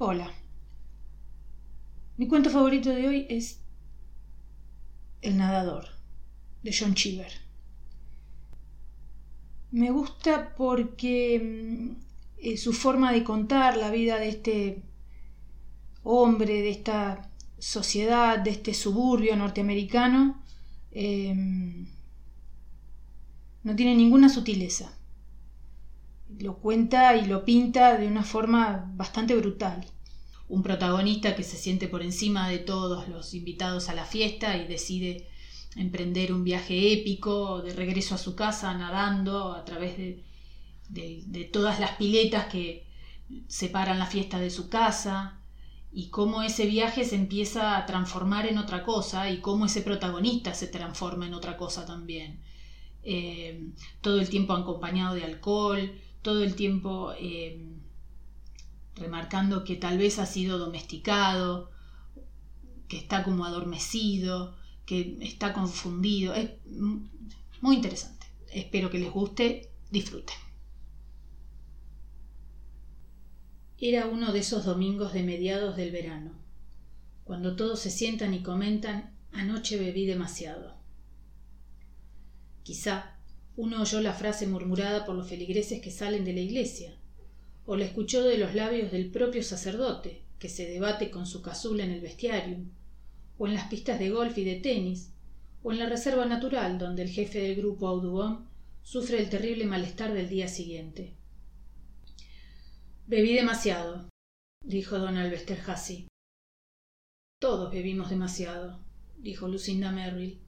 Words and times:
Hola. 0.00 0.32
Mi 2.18 2.28
cuento 2.28 2.50
favorito 2.50 2.90
de 2.90 3.08
hoy 3.08 3.26
es 3.28 3.60
El 5.22 5.36
nadador, 5.36 5.86
de 6.62 6.72
John 6.72 6.94
Cheever. 6.94 7.32
Me 9.72 9.90
gusta 9.90 10.54
porque 10.54 11.40
mm, 11.42 11.96
eh, 12.38 12.56
su 12.56 12.72
forma 12.74 13.10
de 13.10 13.24
contar 13.24 13.76
la 13.76 13.90
vida 13.90 14.20
de 14.20 14.28
este 14.28 14.82
hombre, 16.04 16.62
de 16.62 16.70
esta 16.70 17.32
sociedad, 17.58 18.38
de 18.38 18.50
este 18.50 18.74
suburbio 18.74 19.34
norteamericano, 19.34 20.44
em, 20.92 21.88
no 23.64 23.74
tiene 23.74 23.96
ninguna 23.96 24.28
sutileza 24.28 24.97
lo 26.38 26.58
cuenta 26.58 27.16
y 27.16 27.26
lo 27.26 27.44
pinta 27.44 27.96
de 27.96 28.06
una 28.06 28.22
forma 28.22 28.90
bastante 28.94 29.34
brutal. 29.36 29.84
Un 30.48 30.62
protagonista 30.62 31.34
que 31.34 31.42
se 31.42 31.56
siente 31.56 31.88
por 31.88 32.02
encima 32.02 32.48
de 32.48 32.58
todos 32.58 33.08
los 33.08 33.34
invitados 33.34 33.88
a 33.88 33.94
la 33.94 34.04
fiesta 34.04 34.56
y 34.56 34.66
decide 34.66 35.28
emprender 35.76 36.32
un 36.32 36.44
viaje 36.44 36.92
épico 36.92 37.62
de 37.62 37.74
regreso 37.74 38.14
a 38.14 38.18
su 38.18 38.34
casa 38.34 38.74
nadando 38.74 39.52
a 39.52 39.64
través 39.64 39.96
de, 39.96 40.24
todas 41.52 41.80
las 41.80 41.92
piletas 41.92 42.46
que 42.46 42.86
separan 43.46 43.98
la 43.98 44.06
fiesta 44.06 44.38
de 44.38 44.50
su 44.50 44.68
casa 44.68 45.38
y 45.92 46.08
cómo 46.08 46.42
ese 46.42 46.66
viaje 46.66 47.04
se 47.04 47.16
empieza 47.16 47.76
a 47.76 47.86
transformar 47.86 48.46
en 48.46 48.58
otra 48.58 48.84
cosa 48.84 49.30
y 49.30 49.40
cómo 49.40 49.66
ese 49.66 49.82
protagonista 49.82 50.54
se 50.54 50.66
transforma 50.66 51.26
en 51.26 51.34
otra 51.34 51.56
cosa 51.56 51.84
también. 51.84 52.40
Eh, 53.02 53.68
todo 54.00 54.20
el 54.20 54.28
tiempo 54.28 54.52
acompañado 54.52 55.14
de 55.14 55.24
alcohol, 55.24 55.92
todo 56.22 56.42
el 56.42 56.54
tiempo 56.54 57.12
eh, 57.18 57.60
remarcando 58.96 59.64
que 59.64 59.76
tal 59.76 59.98
vez 59.98 60.18
ha 60.18 60.26
sido 60.26 60.58
domesticado, 60.58 61.70
que 62.88 62.96
está 62.96 63.22
como 63.22 63.44
adormecido, 63.44 64.56
que 64.86 65.18
está 65.20 65.52
confundido. 65.52 66.34
Es 66.34 66.50
muy 67.60 67.76
interesante. 67.76 68.26
Espero 68.50 68.90
que 68.90 68.98
les 68.98 69.10
guste. 69.10 69.70
Disfruten. 69.90 70.36
Era 73.78 74.06
uno 74.06 74.32
de 74.32 74.40
esos 74.40 74.64
domingos 74.64 75.12
de 75.12 75.22
mediados 75.22 75.76
del 75.76 75.92
verano, 75.92 76.32
cuando 77.24 77.54
todos 77.54 77.78
se 77.78 77.90
sientan 77.90 78.34
y 78.34 78.42
comentan, 78.42 79.16
anoche 79.32 79.78
bebí 79.78 80.04
demasiado. 80.04 80.74
Quizá 82.64 83.17
uno 83.58 83.82
oyó 83.82 84.00
la 84.00 84.12
frase 84.12 84.46
murmurada 84.46 85.04
por 85.04 85.16
los 85.16 85.28
feligreses 85.28 85.80
que 85.80 85.90
salen 85.90 86.24
de 86.24 86.32
la 86.32 86.38
iglesia, 86.38 86.94
o 87.66 87.74
la 87.74 87.86
escuchó 87.86 88.22
de 88.22 88.38
los 88.38 88.54
labios 88.54 88.92
del 88.92 89.10
propio 89.10 89.42
sacerdote, 89.42 90.22
que 90.38 90.48
se 90.48 90.68
debate 90.68 91.10
con 91.10 91.26
su 91.26 91.42
casula 91.42 91.82
en 91.82 91.90
el 91.90 92.00
bestiarium, 92.00 92.70
o 93.36 93.48
en 93.48 93.54
las 93.54 93.66
pistas 93.66 93.98
de 93.98 94.10
golf 94.10 94.38
y 94.38 94.44
de 94.44 94.60
tenis, 94.60 95.10
o 95.64 95.72
en 95.72 95.80
la 95.80 95.88
reserva 95.88 96.24
natural 96.24 96.78
donde 96.78 97.02
el 97.02 97.08
jefe 97.08 97.40
del 97.40 97.56
grupo 97.56 97.88
Audubon 97.88 98.46
sufre 98.84 99.18
el 99.18 99.28
terrible 99.28 99.66
malestar 99.66 100.14
del 100.14 100.28
día 100.28 100.46
siguiente. 100.46 101.16
Bebí 103.08 103.34
demasiado, 103.34 104.08
dijo 104.64 105.00
don 105.00 105.16
Albesterhazy. 105.16 106.06
Todos 107.40 107.72
bebimos 107.72 108.08
demasiado, 108.08 108.78
dijo 109.16 109.48
Lucinda 109.48 109.90
Merrill. 109.90 110.38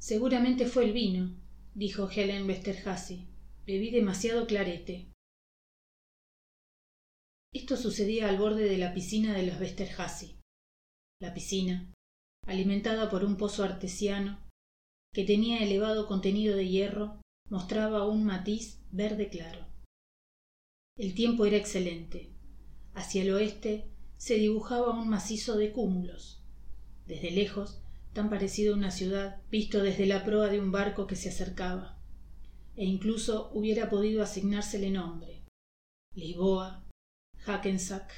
Seguramente 0.00 0.66
fue 0.66 0.86
el 0.86 0.92
vino, 0.92 1.43
dijo 1.74 2.08
Helen 2.08 2.46
Westerhazy. 2.46 3.26
Bebí 3.66 3.90
demasiado 3.90 4.46
clarete. 4.46 5.10
Esto 7.52 7.76
sucedía 7.76 8.28
al 8.28 8.38
borde 8.38 8.64
de 8.64 8.78
la 8.78 8.94
piscina 8.94 9.34
de 9.34 9.46
los 9.46 9.60
Westerhazy. 9.60 10.38
La 11.20 11.34
piscina, 11.34 11.92
alimentada 12.46 13.10
por 13.10 13.24
un 13.24 13.36
pozo 13.36 13.64
artesiano, 13.64 14.40
que 15.12 15.24
tenía 15.24 15.62
elevado 15.62 16.06
contenido 16.06 16.56
de 16.56 16.68
hierro, 16.68 17.20
mostraba 17.48 18.06
un 18.06 18.24
matiz 18.24 18.80
verde 18.90 19.28
claro. 19.28 19.66
El 20.96 21.14
tiempo 21.14 21.46
era 21.46 21.56
excelente. 21.56 22.32
Hacia 22.92 23.22
el 23.22 23.32
oeste 23.32 23.90
se 24.16 24.34
dibujaba 24.34 24.90
un 24.90 25.08
macizo 25.08 25.56
de 25.56 25.72
cúmulos. 25.72 26.42
Desde 27.06 27.30
lejos 27.30 27.83
tan 28.14 28.30
parecido 28.30 28.74
a 28.74 28.78
una 28.78 28.90
ciudad 28.90 29.42
visto 29.50 29.82
desde 29.82 30.06
la 30.06 30.24
proa 30.24 30.48
de 30.48 30.60
un 30.60 30.72
barco 30.72 31.06
que 31.06 31.16
se 31.16 31.28
acercaba, 31.28 31.98
e 32.76 32.84
incluso 32.84 33.50
hubiera 33.52 33.90
podido 33.90 34.22
asignársele 34.22 34.90
nombre 34.90 35.44
Lisboa, 36.14 36.84
Hackensack. 37.44 38.08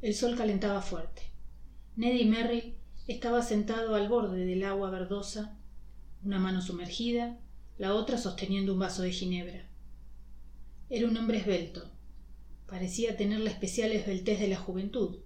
El 0.00 0.14
sol 0.14 0.34
calentaba 0.34 0.80
fuerte. 0.80 1.20
Neddy 1.94 2.24
Merrill 2.24 2.74
estaba 3.06 3.42
sentado 3.42 3.96
al 3.96 4.08
borde 4.08 4.46
del 4.46 4.64
agua 4.64 4.88
verdosa, 4.88 5.58
una 6.24 6.38
mano 6.38 6.62
sumergida, 6.62 7.38
la 7.76 7.94
otra 7.94 8.16
sosteniendo 8.16 8.72
un 8.72 8.78
vaso 8.78 9.02
de 9.02 9.12
ginebra. 9.12 9.68
Era 10.88 11.06
un 11.06 11.18
hombre 11.18 11.36
esbelto. 11.36 11.90
Parecía 12.66 13.14
tener 13.18 13.40
la 13.40 13.50
especial 13.50 13.92
esbeltez 13.92 14.40
de 14.40 14.48
la 14.48 14.56
juventud. 14.56 15.18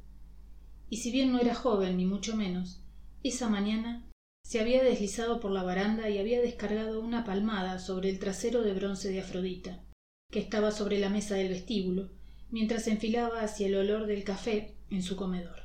Y 0.91 0.97
si 0.97 1.13
bien 1.13 1.31
no 1.31 1.39
era 1.39 1.55
joven, 1.55 1.97
ni 1.97 2.05
mucho 2.05 2.35
menos, 2.35 2.83
esa 3.29 3.49
mañana 3.49 4.07
se 4.43 4.61
había 4.61 4.83
deslizado 4.83 5.41
por 5.41 5.51
la 5.51 5.63
baranda 5.63 6.09
y 6.09 6.19
había 6.19 6.41
descargado 6.41 7.01
una 7.01 7.25
palmada 7.25 7.79
sobre 7.79 8.11
el 8.11 8.19
trasero 8.19 8.63
de 8.63 8.75
bronce 8.75 9.11
de 9.11 9.21
Afrodita, 9.21 9.85
que 10.31 10.39
estaba 10.39 10.71
sobre 10.71 10.99
la 10.99 11.11
mesa 11.11 11.35
del 11.35 11.49
vestíbulo, 11.49 12.11
mientras 12.51 12.87
enfilaba 12.87 13.41
hacia 13.41 13.67
el 13.67 13.75
olor 13.75 14.07
del 14.07 14.23
café 14.23 14.77
en 14.91 15.03
su 15.03 15.17
comedor. 15.17 15.63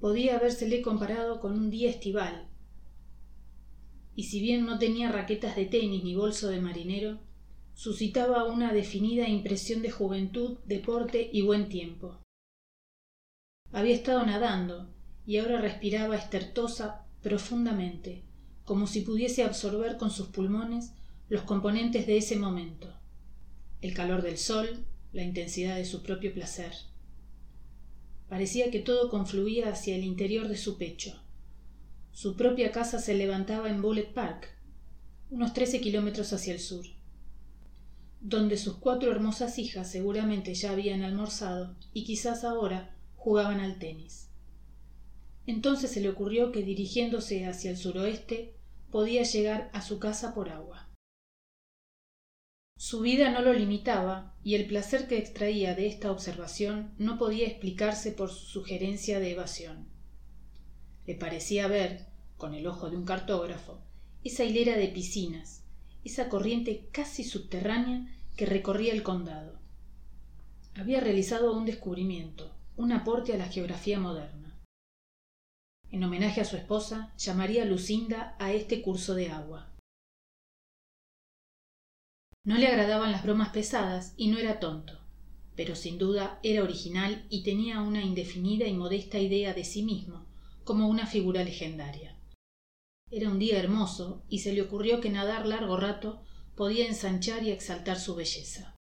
Podía 0.00 0.36
habérsele 0.36 0.82
comparado 0.82 1.40
con 1.40 1.52
un 1.52 1.70
día 1.70 1.88
estival, 1.88 2.48
y 4.14 4.24
si 4.24 4.40
bien 4.40 4.66
no 4.66 4.78
tenía 4.78 5.10
raquetas 5.10 5.56
de 5.56 5.64
tenis 5.64 6.04
ni 6.04 6.14
bolso 6.14 6.48
de 6.48 6.60
marinero, 6.60 7.20
suscitaba 7.72 8.44
una 8.44 8.74
definida 8.74 9.28
impresión 9.28 9.80
de 9.80 9.90
juventud, 9.90 10.58
deporte 10.66 11.30
y 11.32 11.40
buen 11.40 11.70
tiempo. 11.70 12.19
Había 13.72 13.94
estado 13.94 14.24
nadando 14.24 14.88
y 15.26 15.38
ahora 15.38 15.60
respiraba 15.60 16.16
estertosa 16.16 17.06
profundamente, 17.22 18.24
como 18.64 18.86
si 18.86 19.02
pudiese 19.02 19.44
absorber 19.44 19.96
con 19.96 20.10
sus 20.10 20.28
pulmones 20.28 20.92
los 21.28 21.42
componentes 21.42 22.06
de 22.06 22.16
ese 22.16 22.36
momento 22.36 23.00
el 23.80 23.94
calor 23.94 24.22
del 24.22 24.36
sol, 24.36 24.84
la 25.12 25.22
intensidad 25.22 25.76
de 25.76 25.84
su 25.84 26.02
propio 26.02 26.32
placer. 26.32 26.72
Parecía 28.28 28.70
que 28.70 28.80
todo 28.80 29.08
confluía 29.08 29.70
hacia 29.70 29.96
el 29.96 30.04
interior 30.04 30.48
de 30.48 30.56
su 30.56 30.76
pecho. 30.76 31.20
Su 32.12 32.36
propia 32.36 32.72
casa 32.72 32.98
se 32.98 33.14
levantaba 33.14 33.70
en 33.70 33.82
Bullet 33.82 34.12
Park, 34.12 34.48
unos 35.30 35.52
trece 35.52 35.80
kilómetros 35.80 36.32
hacia 36.32 36.52
el 36.52 36.60
sur, 36.60 36.84
donde 38.20 38.56
sus 38.56 38.74
cuatro 38.74 39.10
hermosas 39.10 39.58
hijas 39.58 39.90
seguramente 39.90 40.54
ya 40.54 40.72
habían 40.72 41.02
almorzado 41.02 41.76
y 41.94 42.04
quizás 42.04 42.44
ahora 42.44 42.94
jugaban 43.20 43.60
al 43.60 43.78
tenis. 43.78 44.30
Entonces 45.46 45.90
se 45.90 46.00
le 46.00 46.08
ocurrió 46.08 46.52
que 46.52 46.62
dirigiéndose 46.62 47.44
hacia 47.44 47.70
el 47.70 47.76
suroeste 47.76 48.54
podía 48.90 49.24
llegar 49.24 49.70
a 49.74 49.82
su 49.82 49.98
casa 49.98 50.34
por 50.34 50.48
agua. 50.48 50.88
Su 52.78 53.00
vida 53.00 53.30
no 53.30 53.42
lo 53.42 53.52
limitaba 53.52 54.34
y 54.42 54.54
el 54.54 54.66
placer 54.66 55.06
que 55.06 55.18
extraía 55.18 55.74
de 55.74 55.86
esta 55.86 56.10
observación 56.10 56.94
no 56.96 57.18
podía 57.18 57.46
explicarse 57.46 58.10
por 58.10 58.30
su 58.30 58.46
sugerencia 58.46 59.20
de 59.20 59.32
evasión. 59.32 59.86
Le 61.06 61.14
parecía 61.14 61.68
ver, 61.68 62.06
con 62.38 62.54
el 62.54 62.66
ojo 62.66 62.88
de 62.88 62.96
un 62.96 63.04
cartógrafo, 63.04 63.82
esa 64.24 64.44
hilera 64.44 64.78
de 64.78 64.88
piscinas, 64.88 65.62
esa 66.04 66.30
corriente 66.30 66.88
casi 66.90 67.22
subterránea 67.22 68.16
que 68.34 68.46
recorría 68.46 68.94
el 68.94 69.02
condado. 69.02 69.58
Había 70.74 71.00
realizado 71.00 71.54
un 71.54 71.66
descubrimiento, 71.66 72.56
un 72.80 72.92
aporte 72.92 73.34
a 73.34 73.36
la 73.36 73.44
geografía 73.44 74.00
moderna. 74.00 74.58
En 75.90 76.02
homenaje 76.02 76.40
a 76.40 76.46
su 76.46 76.56
esposa, 76.56 77.12
llamaría 77.18 77.66
Lucinda 77.66 78.36
a 78.38 78.54
este 78.54 78.80
curso 78.80 79.14
de 79.14 79.28
agua. 79.28 79.70
No 82.42 82.56
le 82.56 82.68
agradaban 82.68 83.12
las 83.12 83.22
bromas 83.22 83.50
pesadas 83.50 84.14
y 84.16 84.28
no 84.28 84.38
era 84.38 84.60
tonto, 84.60 84.98
pero 85.56 85.76
sin 85.76 85.98
duda 85.98 86.40
era 86.42 86.62
original 86.62 87.26
y 87.28 87.42
tenía 87.42 87.82
una 87.82 88.02
indefinida 88.02 88.66
y 88.66 88.72
modesta 88.72 89.18
idea 89.18 89.52
de 89.52 89.64
sí 89.64 89.82
mismo, 89.82 90.24
como 90.64 90.88
una 90.88 91.06
figura 91.06 91.44
legendaria. 91.44 92.16
Era 93.10 93.28
un 93.28 93.38
día 93.38 93.58
hermoso 93.58 94.24
y 94.30 94.38
se 94.38 94.54
le 94.54 94.62
ocurrió 94.62 95.02
que 95.02 95.10
nadar 95.10 95.44
largo 95.44 95.76
rato 95.76 96.22
podía 96.56 96.86
ensanchar 96.86 97.44
y 97.44 97.50
exaltar 97.50 98.00
su 98.00 98.14
belleza. 98.14 98.79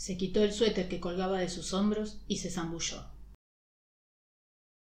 Se 0.00 0.16
quitó 0.16 0.42
el 0.42 0.54
suéter 0.54 0.88
que 0.88 0.98
colgaba 0.98 1.40
de 1.40 1.50
sus 1.50 1.74
hombros 1.74 2.22
y 2.26 2.38
se 2.38 2.48
zambulló. 2.48 3.04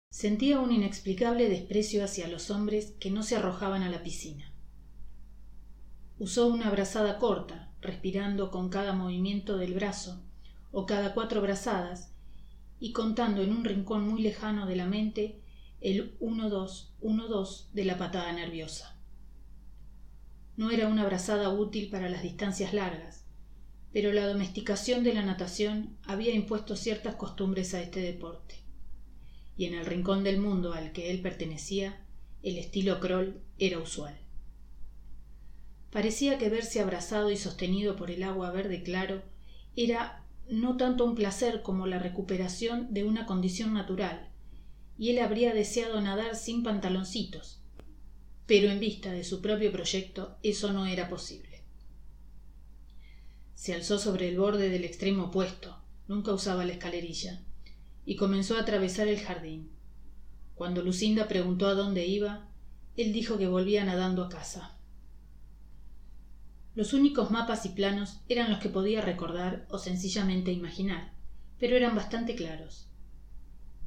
Sentía 0.10 0.60
un 0.60 0.72
inexplicable 0.72 1.50
desprecio 1.50 2.04
hacia 2.04 2.28
los 2.28 2.50
hombres 2.50 2.96
que 3.00 3.12
no 3.12 3.22
se 3.22 3.36
arrojaban 3.36 3.84
a 3.84 3.92
la 3.92 4.02
piscina. 4.02 4.52
Usó 6.18 6.48
una 6.48 6.72
brazada 6.72 7.20
corta, 7.20 7.72
respirando 7.80 8.50
con 8.50 8.70
cada 8.70 8.94
movimiento 8.94 9.60
del 9.60 9.76
brazo 9.76 10.24
o 10.72 10.88
cada 10.88 11.14
cuatro 11.14 11.44
brazadas 11.44 12.12
y 12.80 12.92
contando 12.92 13.44
en 13.44 13.52
un 13.52 13.66
rincón 13.66 14.10
muy 14.10 14.20
lejano 14.20 14.66
de 14.66 14.78
la 14.78 14.88
mente 14.88 15.44
el 15.80 16.18
uno 16.22 16.50
dos 16.50 16.96
uno 17.02 17.28
dos 17.28 17.70
de 17.74 17.86
la 17.86 18.00
patada 18.00 18.32
nerviosa 18.32 18.98
no 20.58 20.72
era 20.72 20.88
una 20.88 21.06
brazada 21.06 21.50
útil 21.50 21.92
para 21.92 22.10
las 22.10 22.24
distancias 22.24 22.74
largas 22.74 23.23
pero 23.94 24.12
la 24.12 24.28
domesticación 24.28 25.04
de 25.04 25.14
la 25.14 25.22
natación 25.22 25.96
había 26.04 26.34
impuesto 26.34 26.76
ciertas 26.76 27.16
costumbres 27.16 27.76
a 27.76 27.82
este 27.82 28.02
deporte. 28.02 28.56
Y 29.56 29.66
en 29.66 29.76
el 29.76 29.86
rincón 29.86 30.24
del 30.24 30.40
mundo 30.40 30.74
al 30.74 30.92
que 30.92 31.12
él 31.12 31.22
pertenecía 31.22 32.04
el 32.42 32.58
estilo 32.58 33.00
crawl 33.00 33.40
era 33.60 33.80
usual. 33.80 34.18
Parecía 35.92 36.40
que 36.40 36.50
verse 36.50 36.82
abrazado 36.82 37.30
y 37.30 37.38
sostenido 37.38 37.96
por 37.96 38.10
el 38.10 38.24
agua 38.24 38.50
verde 38.50 38.82
claro 38.82 39.22
era 39.76 40.26
no 40.50 40.76
tanto 40.76 41.06
un 41.06 41.14
placer 41.14 41.62
como 41.62 41.86
la 41.86 42.00
recuperación 42.00 42.94
de 42.94 43.04
una 43.04 43.28
condición 43.28 43.74
natural 43.74 44.30
y 44.98 45.12
él 45.12 45.20
habría 45.20 45.54
deseado 45.54 46.02
nadar 46.02 46.36
sin 46.36 46.64
pantaloncitos 46.64 47.62
pero 48.46 48.70
en 48.70 48.80
vista 48.80 49.12
de 49.12 49.24
su 49.24 49.42
propio 49.42 49.72
proyecto 49.72 50.38
eso 50.44 50.74
no 50.74 50.86
era 50.86 51.08
posible 51.08 51.53
se 53.64 53.74
alzó 53.74 53.98
sobre 53.98 54.28
el 54.28 54.38
borde 54.38 54.68
del 54.68 54.84
extremo 54.84 55.28
opuesto 55.28 55.82
nunca 56.10 56.34
usaba 56.34 56.66
la 56.66 56.74
escalerilla 56.74 57.40
y 58.04 58.18
comenzó 58.18 58.58
a 58.58 58.60
atravesar 58.60 59.08
el 59.08 59.22
jardín. 59.22 59.72
Cuando 60.54 60.82
lucinda 60.82 61.30
preguntó 61.30 61.68
a 61.68 61.74
dónde 61.74 62.06
iba 62.06 62.50
él 62.98 63.14
dijo 63.14 63.38
que 63.38 63.48
volvía 63.48 63.86
nadando 63.86 64.22
a 64.22 64.28
casa. 64.28 64.78
Los 66.76 66.92
únicos 66.92 67.32
mapas 67.32 67.66
y 67.66 67.70
planos 67.70 68.20
eran 68.28 68.50
los 68.50 68.60
que 68.60 68.68
podía 68.68 69.00
recordar 69.00 69.66
o 69.70 69.78
sencillamente 69.78 70.52
imaginar 70.52 71.14
pero 71.58 71.78
eran 71.78 71.96
bastante 71.96 72.36
claros. 72.36 72.90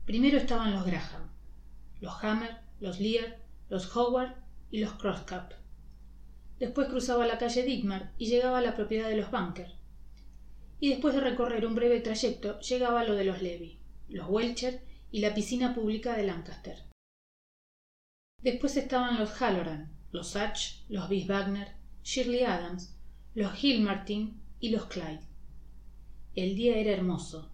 Primero 0.07 0.39
estaban 0.39 0.73
los 0.73 0.87
graham 0.87 1.29
los 2.01 2.25
hammer 2.25 2.63
los 2.81 2.99
lear 2.99 3.43
los 3.69 3.95
howard 3.95 4.37
y 4.71 4.79
los 4.79 4.93
después 6.59 6.89
cruzaba 6.89 7.27
la 7.27 7.39
calle 7.39 7.63
Dittmar 7.63 8.13
y 8.19 8.27
llegaba 8.27 8.59
a 8.59 8.63
la 8.63 8.77
propiedad 8.77 9.09
de 9.09 9.17
los 9.17 9.31
Bunker. 9.31 9.75
Y 10.81 10.91
después 10.91 11.15
de 11.15 11.21
recorrer 11.21 11.67
un 11.67 11.75
breve 11.75 12.01
trayecto 12.01 12.61
llegaba 12.61 13.01
a 13.01 13.05
lo 13.05 13.15
de 13.15 13.25
los 13.25 13.43
Levy, 13.43 13.79
los 14.09 14.29
Welcher 14.29 14.83
y 15.11 15.21
la 15.21 15.35
piscina 15.35 15.75
pública 15.75 16.17
de 16.17 16.25
Lancaster. 16.25 16.85
Después 18.43 18.77
estaban 18.77 19.19
los 19.19 19.31
Halloran, 19.41 19.97
los 20.13 20.31
Satch, 20.31 20.85
los 20.89 21.09
Bis 21.09 21.27
Wagner, 21.27 21.69
Shirley 22.05 22.43
Adams, 22.43 22.95
los 23.35 23.53
Martin 23.81 24.41
y 24.61 24.71
los 24.71 24.87
Clyde. 24.87 25.21
El 26.35 26.55
día 26.55 26.77
era 26.77 26.93
hermoso, 26.93 27.51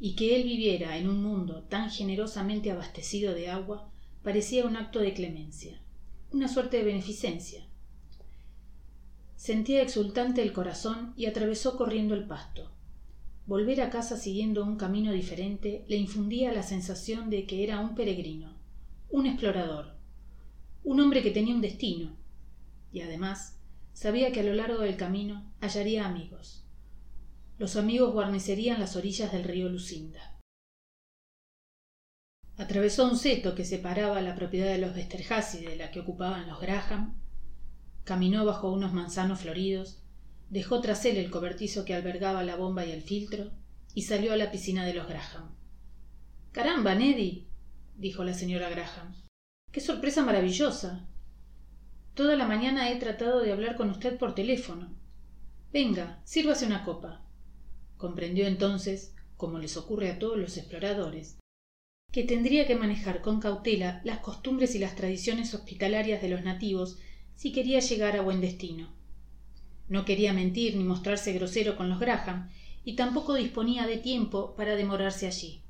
y 0.00 0.16
que 0.16 0.36
él 0.36 0.44
viviera 0.44 0.96
en 0.96 1.08
un 1.08 1.22
mundo 1.22 1.64
tan 1.64 1.90
generosamente 1.90 2.70
abastecido 2.70 3.34
de 3.34 3.50
agua 3.50 3.90
parecía 4.22 4.64
un 4.64 4.76
acto 4.76 5.00
de 5.00 5.14
clemencia, 5.14 5.80
una 6.32 6.48
suerte 6.48 6.78
de 6.78 6.84
beneficencia. 6.84 7.67
Sentía 9.38 9.82
exultante 9.82 10.42
el 10.42 10.52
corazón 10.52 11.14
y 11.16 11.26
atravesó 11.26 11.76
corriendo 11.76 12.16
el 12.16 12.26
pasto. 12.26 12.72
Volver 13.46 13.80
a 13.82 13.88
casa 13.88 14.16
siguiendo 14.16 14.64
un 14.64 14.76
camino 14.76 15.12
diferente 15.12 15.84
le 15.86 15.96
infundía 15.96 16.52
la 16.52 16.64
sensación 16.64 17.30
de 17.30 17.46
que 17.46 17.62
era 17.62 17.78
un 17.78 17.94
peregrino, 17.94 18.58
un 19.10 19.26
explorador, 19.26 19.94
un 20.82 20.98
hombre 20.98 21.22
que 21.22 21.30
tenía 21.30 21.54
un 21.54 21.60
destino, 21.60 22.16
y 22.92 23.00
además 23.02 23.56
sabía 23.92 24.32
que 24.32 24.40
a 24.40 24.42
lo 24.42 24.54
largo 24.54 24.80
del 24.80 24.96
camino 24.96 25.48
hallaría 25.60 26.04
amigos. 26.04 26.64
Los 27.58 27.76
amigos 27.76 28.12
guarnecerían 28.12 28.80
las 28.80 28.96
orillas 28.96 29.30
del 29.30 29.44
río 29.44 29.68
Lucinda. 29.68 30.36
Atravesó 32.56 33.08
un 33.08 33.16
seto 33.16 33.54
que 33.54 33.64
separaba 33.64 34.20
la 34.20 34.34
propiedad 34.34 34.72
de 34.72 34.78
los 34.78 34.96
Westerhazy 34.96 35.64
de 35.64 35.76
la 35.76 35.92
que 35.92 36.00
ocupaban 36.00 36.48
los 36.48 36.60
Graham 36.60 37.27
caminó 38.08 38.46
bajo 38.46 38.72
unos 38.72 38.94
manzanos 38.94 39.40
floridos 39.40 39.98
dejó 40.48 40.80
tras 40.80 41.04
él 41.04 41.18
el 41.18 41.30
cobertizo 41.30 41.84
que 41.84 41.92
albergaba 41.92 42.42
la 42.42 42.56
bomba 42.56 42.86
y 42.86 42.90
el 42.90 43.02
filtro 43.02 43.50
y 43.92 44.04
salió 44.04 44.32
a 44.32 44.36
la 44.36 44.50
piscina 44.50 44.86
de 44.86 44.94
los 44.94 45.06
graham. 45.06 45.54
Caramba 46.52 46.94
neddy 46.94 47.48
dijo 47.96 48.24
la 48.24 48.32
señora 48.32 48.70
graham. 48.70 49.14
Qué 49.70 49.82
sorpresa 49.82 50.24
maravillosa. 50.24 51.06
Toda 52.14 52.34
la 52.36 52.46
mañana 52.46 52.90
he 52.90 52.96
tratado 52.96 53.42
de 53.42 53.52
hablar 53.52 53.76
con 53.76 53.90
usted 53.90 54.16
por 54.16 54.34
teléfono. 54.34 54.88
Venga 55.70 56.22
sírvase 56.24 56.64
una 56.64 56.86
copa 56.86 57.26
comprendió 57.98 58.46
entonces 58.46 59.14
como 59.36 59.58
les 59.58 59.76
ocurre 59.76 60.10
a 60.10 60.18
todos 60.18 60.38
los 60.38 60.56
exploradores 60.56 61.36
que 62.10 62.24
tendría 62.24 62.66
que 62.66 62.74
manejar 62.74 63.20
con 63.20 63.38
cautela 63.38 64.00
las 64.02 64.20
costumbres 64.20 64.74
y 64.74 64.78
las 64.78 64.94
tradiciones 64.94 65.52
hospitalarias 65.52 66.22
de 66.22 66.30
los 66.30 66.42
nativos 66.42 66.96
si 67.38 67.52
quería 67.52 67.78
llegar 67.78 68.16
a 68.16 68.20
buen 68.20 68.40
destino. 68.40 68.88
No 69.88 70.04
quería 70.04 70.32
mentir 70.32 70.74
ni 70.74 70.82
mostrarse 70.82 71.32
grosero 71.32 71.76
con 71.76 71.88
los 71.88 72.00
graham 72.00 72.50
y 72.84 72.96
tampoco 72.96 73.34
disponía 73.34 73.86
de 73.86 73.96
tiempo 73.96 74.56
para 74.56 74.74
demorarse 74.74 75.28
allí. 75.28 75.62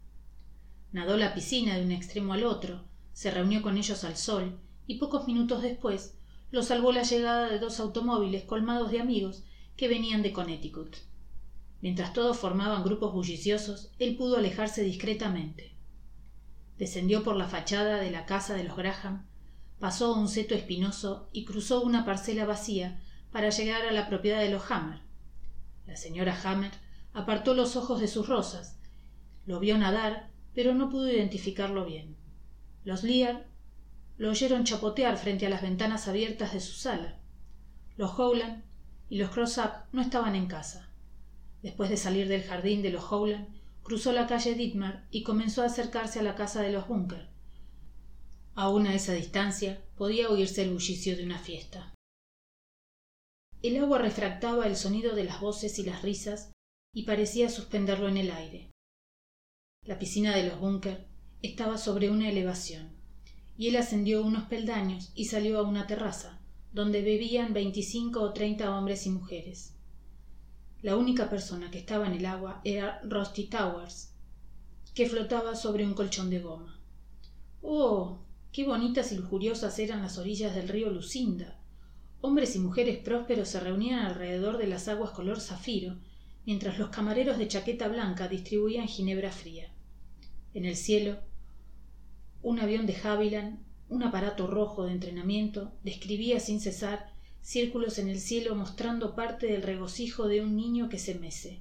Nadó 0.93 1.19
la 1.19 1.35
piscina 1.35 1.77
de 1.77 1.85
un 1.85 1.93
extremo 1.93 2.33
al 2.33 2.45
otro 2.45 2.87
se 3.13 3.31
reunió 3.31 3.61
con 3.61 3.77
ellos 3.77 4.03
al 4.05 4.17
sol 4.17 4.59
y 4.87 4.95
pocos 4.95 5.27
minutos 5.27 5.61
después 5.61 6.15
lo 6.51 6.63
salvó 6.63 6.91
la 6.91 7.03
llegada 7.03 7.51
de 7.51 7.59
dos 7.59 7.81
automóviles 7.81 8.45
colmados 8.45 8.91
de 8.91 9.01
amigos 9.01 9.45
que 9.77 9.89
venían 9.89 10.23
de 10.23 10.33
connecticut. 10.33 10.97
Mientras 11.83 12.15
todos 12.15 12.39
formaban 12.39 12.83
grupos 12.83 13.13
bulliciosos 13.13 13.91
él 13.99 14.17
pudo 14.17 14.39
alejarse 14.39 14.83
discretamente. 14.85 15.75
Descendió 16.79 17.23
por 17.23 17.37
la 17.37 17.47
fachada 17.47 17.99
de 17.99 18.11
la 18.11 18.25
casa 18.25 18.55
de 18.55 18.65
los 18.65 18.75
graham 18.75 19.27
pasó 19.79 20.15
un 20.15 20.29
seto 20.29 20.55
espinoso 20.55 21.29
y 21.33 21.45
cruzó 21.45 21.83
una 21.83 22.05
parcela 22.05 22.45
vacía 22.45 23.01
para 23.31 23.51
llegar 23.51 23.87
a 23.87 23.93
la 23.93 24.09
propiedad 24.09 24.41
de 24.41 24.51
los 24.51 24.71
hammer. 24.71 25.01
La 25.87 25.97
señora 25.97 26.39
hammer 26.43 26.73
apartó 27.13 27.55
los 27.55 27.77
ojos 27.77 28.01
de 28.01 28.09
sus 28.09 28.29
rosas. 28.29 28.79
Lo 29.47 29.61
vio 29.61 29.79
nadar 29.79 30.31
pero 30.55 30.75
no 30.75 30.91
pudo 30.91 31.09
identificarlo 31.09 31.85
bien. 31.85 32.17
Los 32.85 33.05
lear 33.05 33.47
lo 34.17 34.31
oyeron 34.31 34.65
chapotear 34.65 35.17
frente 35.17 35.47
a 35.47 35.51
las 35.51 35.63
ventanas 35.63 36.09
abiertas 36.09 36.53
de 36.53 36.61
su 36.61 36.73
sala. 36.73 37.21
Los 37.97 38.19
howland 38.19 38.65
y 39.09 39.19
los 39.19 39.31
cross 39.31 39.59
up 39.59 39.71
no 39.93 40.03
estaban 40.03 40.35
en 40.35 40.47
casa. 40.47 40.91
Después 41.63 41.91
de 41.91 41.97
salir 41.97 42.27
del 42.27 42.43
jardín 42.43 42.83
de 42.83 42.91
los 42.91 43.05
howland 43.05 43.47
cruzó 43.85 44.13
la 44.13 44.27
calle 44.27 44.55
Dittmar 44.55 45.07
y 45.13 45.23
comenzó 45.23 45.63
a 45.63 45.67
acercarse 45.67 46.19
a 46.19 46.23
la 46.25 46.35
casa 46.35 46.61
de 46.61 46.73
los 46.73 46.89
bunker 46.89 47.29
aun 48.61 48.89
a 48.89 48.95
esa 48.97 49.13
distancia 49.13 49.81
podía 49.97 50.29
oírse 50.29 50.65
el 50.65 50.73
bullicio 50.73 51.17
de 51.17 51.23
una 51.23 51.39
fiesta. 51.39 51.95
El 53.63 53.81
agua 53.81 53.99
refractaba 53.99 54.67
el 54.67 54.75
sonido 54.75 55.15
de 55.15 55.23
las 55.23 55.41
voces 55.41 55.79
y 55.79 55.85
las 55.85 56.03
risas 56.03 56.51
y 56.93 57.05
parecía 57.05 57.51
suspenderlo 57.51 58.09
en 58.09 58.17
el 58.17 58.33
aire. 58.33 58.73
La 59.87 60.01
piscina 60.01 60.35
de 60.35 60.49
los 60.49 60.59
búnker 60.59 61.07
estaba 61.41 61.79
sobre 61.79 62.11
una 62.11 62.29
elevación 62.29 62.97
y 63.57 63.69
él 63.69 63.77
ascendió 63.77 64.25
unos 64.25 64.49
peldaños 64.49 65.13
y 65.15 65.27
salió 65.27 65.61
a 65.61 65.63
una 65.63 65.87
terraza 65.87 66.41
donde 66.73 67.03
bebían 67.03 67.55
veinticinco 67.55 68.23
o 68.23 68.33
treinta 68.33 68.77
hombres 68.77 69.07
y 69.07 69.11
mujeres. 69.11 69.75
La 70.83 70.97
única 70.97 71.31
persona 71.31 71.71
que 71.71 71.79
estaba 71.79 72.09
en 72.09 72.15
el 72.15 72.27
agua 72.27 72.61
era 72.65 73.01
Rusty 73.05 73.45
Towers, 73.45 74.15
que 74.97 75.09
flotaba 75.09 75.55
sobre 75.55 75.87
un 75.87 75.95
colchón 75.95 76.29
de 76.29 76.41
goma. 76.41 76.81
Oh, 77.63 78.19
qué 78.59 78.65
bonitas 78.65 79.13
y 79.13 79.15
lujuriosas 79.15 79.79
eran 79.79 80.03
las 80.03 80.19
orillas 80.19 80.53
del 80.53 80.67
río 80.67 80.91
Lucinda. 80.91 81.61
Hombres 82.21 82.57
y 82.57 82.59
mujeres 82.59 82.99
prósperos 82.99 83.51
se 83.51 83.61
reunían 83.61 84.05
alrededor 84.05 84.59
de 84.59 84.67
las 84.67 84.89
aguas 84.89 85.13
color 85.13 85.41
zafiro, 85.41 85.95
mientras 86.45 86.77
los 86.77 86.89
camareros 86.89 87.39
de 87.39 87.47
chaqueta 87.47 87.87
blanca 87.87 88.27
distribuían 88.27 88.89
ginebra 88.89 89.31
fría. 89.31 89.73
En 90.55 90.65
el 90.65 90.75
cielo, 90.75 91.21
un 92.43 92.59
avión 92.59 92.87
de 92.87 92.97
Havilland, 92.97 93.61
un 93.89 94.03
aparato 94.03 94.49
rojo 94.49 94.87
de 94.87 94.91
entrenamiento, 94.91 95.71
describía 95.85 96.41
sin 96.41 96.59
cesar 96.59 97.13
círculos 97.41 98.01
en 98.01 98.09
el 98.09 98.19
cielo 98.19 98.57
mostrando 98.57 99.15
parte 99.15 99.47
del 99.47 99.63
regocijo 99.63 100.27
de 100.27 100.41
un 100.41 100.57
niño 100.57 100.89
que 100.89 100.99
se 100.99 101.15
mece. 101.15 101.61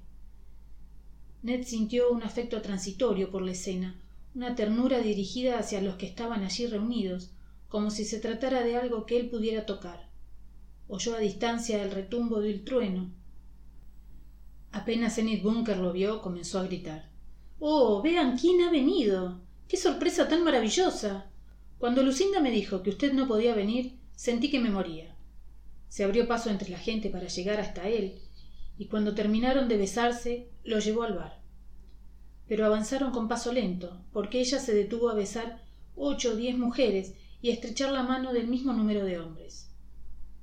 Ned 1.44 1.64
sintió 1.64 2.10
un 2.10 2.24
afecto 2.24 2.60
transitorio 2.64 3.30
por 3.30 3.44
la 3.44 3.52
escena, 3.52 4.02
una 4.38 4.54
ternura 4.54 5.00
dirigida 5.00 5.58
hacia 5.58 5.82
los 5.82 5.96
que 5.96 6.06
estaban 6.06 6.44
allí 6.44 6.68
reunidos, 6.68 7.32
como 7.70 7.90
si 7.90 8.06
se 8.06 8.20
tratara 8.20 8.62
de 8.62 8.76
algo 8.76 9.08
que 9.08 9.18
él 9.18 9.32
pudiera 9.32 9.66
tocar. 9.66 10.12
Oyó 10.88 11.16
a 11.16 11.20
distancia 11.20 11.82
el 11.82 11.90
retumbo 11.90 12.40
del 12.40 12.64
trueno. 12.64 13.12
Apenas 14.72 15.18
Enid 15.18 15.42
Bunker 15.42 15.78
lo 15.78 15.92
vio, 15.92 16.22
comenzó 16.22 16.60
a 16.60 16.66
gritar. 16.66 17.10
Oh, 17.58 18.04
vean 18.04 18.38
quién 18.38 18.62
ha 18.62 18.70
venido. 18.70 19.42
¡Qué 19.68 19.76
sorpresa 19.76 20.28
tan 20.28 20.44
maravillosa! 20.44 21.32
Cuando 21.80 22.04
Lucinda 22.04 22.40
me 22.40 22.52
dijo 22.52 22.84
que 22.84 22.92
usted 22.92 23.14
no 23.14 23.28
podía 23.28 23.56
venir, 23.56 23.98
sentí 24.16 24.52
que 24.52 24.60
me 24.60 24.70
moría. 24.70 25.16
Se 25.90 26.04
abrió 26.04 26.28
paso 26.28 26.52
entre 26.52 26.70
la 26.70 26.78
gente 26.78 27.10
para 27.10 27.28
llegar 27.28 27.60
hasta 27.60 27.90
él, 27.90 28.22
y 28.78 28.86
cuando 28.86 29.16
terminaron 29.16 29.68
de 29.68 29.78
besarse 29.78 30.52
lo 30.64 30.78
llevó 30.78 31.02
al 31.02 31.16
bar. 31.16 31.47
Pero 32.48 32.66
avanzaron 32.66 33.12
con 33.12 33.28
paso 33.28 33.52
lento, 33.52 34.02
porque 34.14 34.40
ella 34.40 34.60
se 34.60 34.74
detuvo 34.74 35.10
a 35.10 35.14
besar 35.14 35.62
ocho 35.96 36.32
o 36.32 36.36
diez 36.36 36.58
mujeres 36.58 37.14
y 37.42 37.50
a 37.50 37.54
estrechar 37.54 37.92
la 37.92 38.04
mano 38.04 38.34
del 38.34 38.48
mismo 38.48 38.74
número 38.74 39.06
de 39.06 39.20
hombres. 39.20 39.70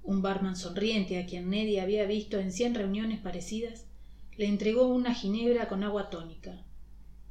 Un 0.03 0.21
barman 0.21 0.57
sonriente 0.57 1.19
a 1.19 1.27
quien 1.27 1.49
Neddy 1.49 1.79
había 1.79 2.05
visto 2.05 2.39
en 2.39 2.53
cien 2.53 2.75
reuniones 2.75 3.21
parecidas 3.21 3.87
le 4.37 4.47
entregó 4.47 4.89
una 4.89 5.15
ginebra 5.15 5.69
con 5.69 5.85
agua 5.85 6.11
tónica 6.11 6.65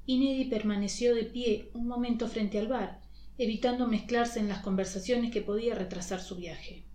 y 0.06 0.18
Neddy 0.18 0.46
permaneció 0.46 1.14
de 1.14 1.24
pie 1.24 1.70
un 1.74 1.88
momento 1.88 2.28
frente 2.28 2.60
al 2.60 2.68
bar 2.68 3.02
evitando 3.38 3.88
mezclarse 3.88 4.40
en 4.40 4.48
las 4.48 4.62
conversaciones 4.64 5.32
que 5.32 5.42
podía 5.42 5.76
retrasar 5.76 6.22
su 6.22 6.36
viaje 6.36 6.86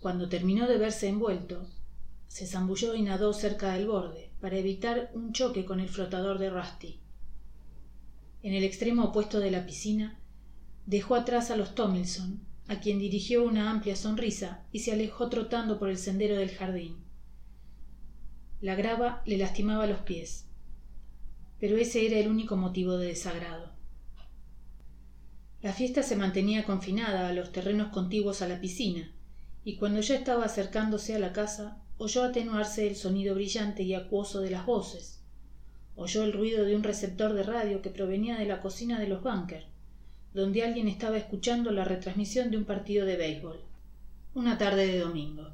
cuando 0.00 0.28
terminó 0.28 0.66
de 0.66 0.78
verse 0.78 1.08
envuelto 1.08 1.68
se 2.28 2.46
zambulló 2.46 2.94
y 2.94 3.02
nadó 3.02 3.32
cerca 3.32 3.74
del 3.74 3.86
borde 3.86 4.31
para 4.42 4.58
evitar 4.58 5.10
un 5.14 5.32
choque 5.32 5.64
con 5.64 5.80
el 5.80 5.88
flotador 5.88 6.38
de 6.38 6.50
rusty. 6.50 7.00
En 8.42 8.52
el 8.52 8.64
extremo 8.64 9.04
opuesto 9.04 9.40
de 9.40 9.50
la 9.50 9.64
piscina 9.64 10.18
dejó 10.84 11.14
atrás 11.14 11.50
a 11.50 11.56
los 11.56 11.74
tomilson 11.74 12.40
a 12.68 12.80
quien 12.80 12.98
dirigió 12.98 13.44
una 13.44 13.70
amplia 13.70 13.96
sonrisa 13.96 14.66
y 14.70 14.80
se 14.80 14.92
alejó 14.92 15.30
trotando 15.30 15.78
por 15.78 15.88
el 15.88 15.96
sendero 15.96 16.36
del 16.36 16.50
jardín. 16.50 16.98
La 18.60 18.74
grava 18.74 19.22
le 19.24 19.38
lastimaba 19.38 19.86
los 19.86 20.00
pies 20.00 20.52
pero 21.62 21.76
ese 21.76 22.04
era 22.04 22.18
el 22.18 22.26
único 22.26 22.56
motivo 22.56 22.96
de 22.96 23.06
desagrado. 23.06 23.70
La 25.60 25.72
fiesta 25.72 26.02
se 26.02 26.16
mantenía 26.16 26.64
confinada 26.64 27.28
a 27.28 27.32
los 27.32 27.52
terrenos 27.52 27.92
contiguos 27.92 28.42
a 28.42 28.48
la 28.48 28.60
piscina 28.60 29.12
y 29.62 29.76
cuando 29.76 30.00
ya 30.00 30.16
estaba 30.16 30.44
acercándose 30.44 31.14
a 31.14 31.20
la 31.20 31.32
casa 31.32 31.80
oyó 32.02 32.24
atenuarse 32.24 32.88
el 32.88 32.96
sonido 32.96 33.34
brillante 33.34 33.84
y 33.84 33.94
acuoso 33.94 34.40
de 34.40 34.50
las 34.50 34.66
voces. 34.66 35.20
Oyó 35.94 36.24
el 36.24 36.32
ruido 36.32 36.64
de 36.64 36.74
un 36.74 36.82
receptor 36.82 37.32
de 37.32 37.44
radio 37.44 37.80
que 37.80 37.90
provenía 37.90 38.36
de 38.38 38.46
la 38.46 38.60
cocina 38.60 38.98
de 38.98 39.06
los 39.08 39.22
bunkers 39.22 39.66
donde 40.34 40.64
alguien 40.64 40.88
estaba 40.88 41.18
escuchando 41.18 41.70
la 41.70 41.84
retransmisión 41.84 42.50
de 42.50 42.56
un 42.56 42.64
partido 42.64 43.04
de 43.04 43.16
béisbol. 43.16 43.60
Una 44.34 44.56
tarde 44.56 44.86
de 44.86 44.98
domingo. 44.98 45.50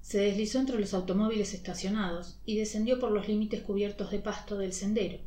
Se 0.00 0.18
deslizó 0.18 0.58
entre 0.58 0.78
los 0.78 0.92
automóviles 0.92 1.54
estacionados 1.54 2.40
y 2.44 2.56
descendió 2.56 2.98
por 2.98 3.12
los 3.12 3.28
límites 3.28 3.62
cubiertos 3.62 4.10
de 4.10 4.18
pasto 4.18 4.58
del 4.58 4.72
sendero 4.72 5.20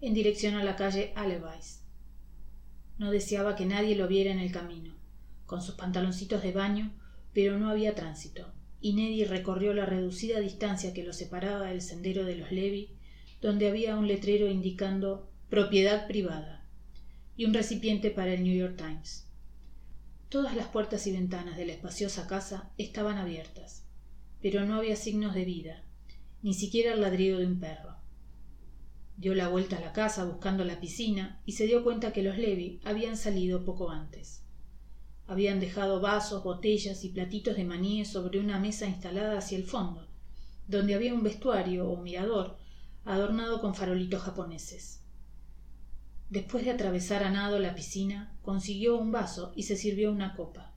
en 0.00 0.14
dirección 0.14 0.54
a 0.56 0.64
la 0.64 0.74
calle 0.74 1.12
Alevice 1.14 1.80
no 2.98 3.12
deseaba 3.12 3.54
que 3.54 3.66
nadie 3.66 3.94
lo 3.94 4.08
viera 4.08 4.32
en 4.32 4.40
el 4.40 4.50
camino 4.50 4.94
con 5.46 5.62
sus 5.62 5.76
pantaloncitos 5.76 6.42
de 6.42 6.50
baño 6.52 6.92
pero 7.32 7.56
no 7.56 7.70
había 7.70 7.94
tránsito 7.94 8.52
y 8.82 8.94
Neddy 8.94 9.24
recorrió 9.24 9.72
la 9.72 9.86
reducida 9.86 10.40
distancia 10.40 10.92
que 10.92 11.04
lo 11.04 11.12
separaba 11.12 11.68
del 11.68 11.80
sendero 11.80 12.24
de 12.26 12.36
los 12.36 12.50
Levy 12.52 12.90
donde 13.40 13.68
había 13.68 13.96
un 13.96 14.06
letrero 14.06 14.48
indicando 14.48 15.28
propiedad 15.48 16.06
privada 16.06 16.64
y 17.36 17.44
un 17.44 17.54
recipiente 17.54 18.10
para 18.10 18.34
el 18.34 18.44
New 18.44 18.56
York 18.56 18.76
Times. 18.76 19.26
Todas 20.28 20.56
las 20.56 20.68
puertas 20.68 21.06
y 21.06 21.12
ventanas 21.12 21.56
de 21.56 21.66
la 21.66 21.72
espaciosa 21.72 22.26
casa 22.26 22.70
estaban 22.78 23.18
abiertas, 23.18 23.84
pero 24.40 24.64
no 24.64 24.76
había 24.76 24.96
signos 24.96 25.34
de 25.34 25.44
vida, 25.44 25.84
ni 26.42 26.54
siquiera 26.54 26.94
el 26.94 27.00
ladrido 27.00 27.38
de 27.38 27.46
un 27.46 27.58
perro. 27.58 27.96
Dio 29.16 29.34
la 29.34 29.48
vuelta 29.48 29.76
a 29.76 29.80
la 29.80 29.92
casa 29.92 30.24
buscando 30.24 30.64
la 30.64 30.80
piscina 30.80 31.42
y 31.44 31.52
se 31.52 31.66
dio 31.66 31.84
cuenta 31.84 32.12
que 32.12 32.22
los 32.22 32.38
Levy 32.38 32.80
habían 32.84 33.16
salido 33.16 33.64
poco 33.64 33.90
antes. 33.90 34.41
Habían 35.26 35.60
dejado 35.60 36.00
vasos, 36.00 36.42
botellas 36.42 37.04
y 37.04 37.10
platitos 37.10 37.56
de 37.56 37.64
maníes 37.64 38.08
sobre 38.08 38.40
una 38.40 38.58
mesa 38.58 38.86
instalada 38.86 39.38
hacia 39.38 39.56
el 39.56 39.64
fondo, 39.64 40.08
donde 40.66 40.94
había 40.94 41.14
un 41.14 41.22
vestuario 41.22 41.88
o 41.88 42.02
mirador 42.02 42.56
adornado 43.04 43.60
con 43.60 43.74
farolitos 43.74 44.22
japoneses. 44.22 45.00
Después 46.30 46.64
de 46.64 46.70
atravesar 46.70 47.24
a 47.24 47.30
nado 47.30 47.58
la 47.58 47.74
piscina 47.74 48.34
consiguió 48.42 48.96
un 48.96 49.12
vaso 49.12 49.52
y 49.54 49.64
se 49.64 49.76
sirvió 49.76 50.10
una 50.10 50.34
copa. 50.34 50.72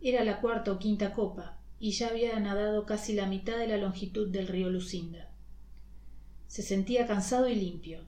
Era 0.00 0.24
la 0.24 0.40
cuarta 0.40 0.72
o 0.72 0.78
quinta 0.78 1.12
copa 1.12 1.58
y 1.78 1.92
ya 1.92 2.08
había 2.08 2.38
nadado 2.38 2.84
casi 2.84 3.14
la 3.14 3.26
mitad 3.26 3.56
de 3.56 3.66
la 3.66 3.76
longitud 3.76 4.28
del 4.28 4.48
río 4.48 4.68
lucinda. 4.68 5.30
Se 6.48 6.62
sentía 6.62 7.06
cansado 7.06 7.48
y 7.48 7.54
limpio 7.54 8.04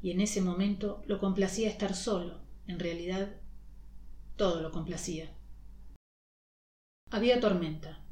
y 0.00 0.10
en 0.10 0.20
ese 0.20 0.40
momento 0.40 1.02
lo 1.06 1.18
complacía 1.18 1.68
estar 1.68 1.94
solo 1.94 2.40
en 2.66 2.78
realidad 2.78 3.34
todo 4.36 4.60
lo 4.60 4.72
complacía. 4.72 5.32
Había 7.10 7.40
tormenta. 7.40 8.04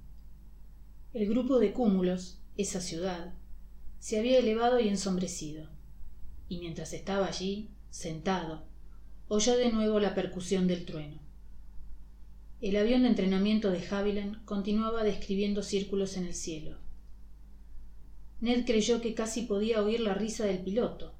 El 1.12 1.28
grupo 1.28 1.58
de 1.58 1.72
cúmulos 1.72 2.38
esa 2.56 2.80
ciudad 2.80 3.34
se 3.98 4.18
había 4.18 4.38
elevado 4.38 4.78
y 4.78 4.88
ensombrecido. 4.88 5.68
Y 6.48 6.58
mientras 6.58 6.92
estaba 6.92 7.26
allí 7.26 7.70
sentado 7.90 8.64
oyó 9.28 9.56
de 9.56 9.72
nuevo 9.72 9.98
la 9.98 10.14
percusión 10.14 10.66
del 10.68 10.84
trueno. 10.84 11.20
El 12.60 12.76
avión 12.76 13.02
de 13.02 13.08
entrenamiento 13.08 13.70
de 13.70 13.84
haviland 13.88 14.44
continuaba 14.44 15.02
describiendo 15.02 15.62
círculos 15.62 16.16
en 16.16 16.26
el 16.26 16.34
cielo. 16.34 16.78
Ned 18.40 18.64
creyó 18.64 19.00
que 19.00 19.14
casi 19.14 19.42
podía 19.42 19.82
oír 19.82 20.00
la 20.00 20.14
risa 20.14 20.44
del 20.44 20.58
piloto 20.58 21.14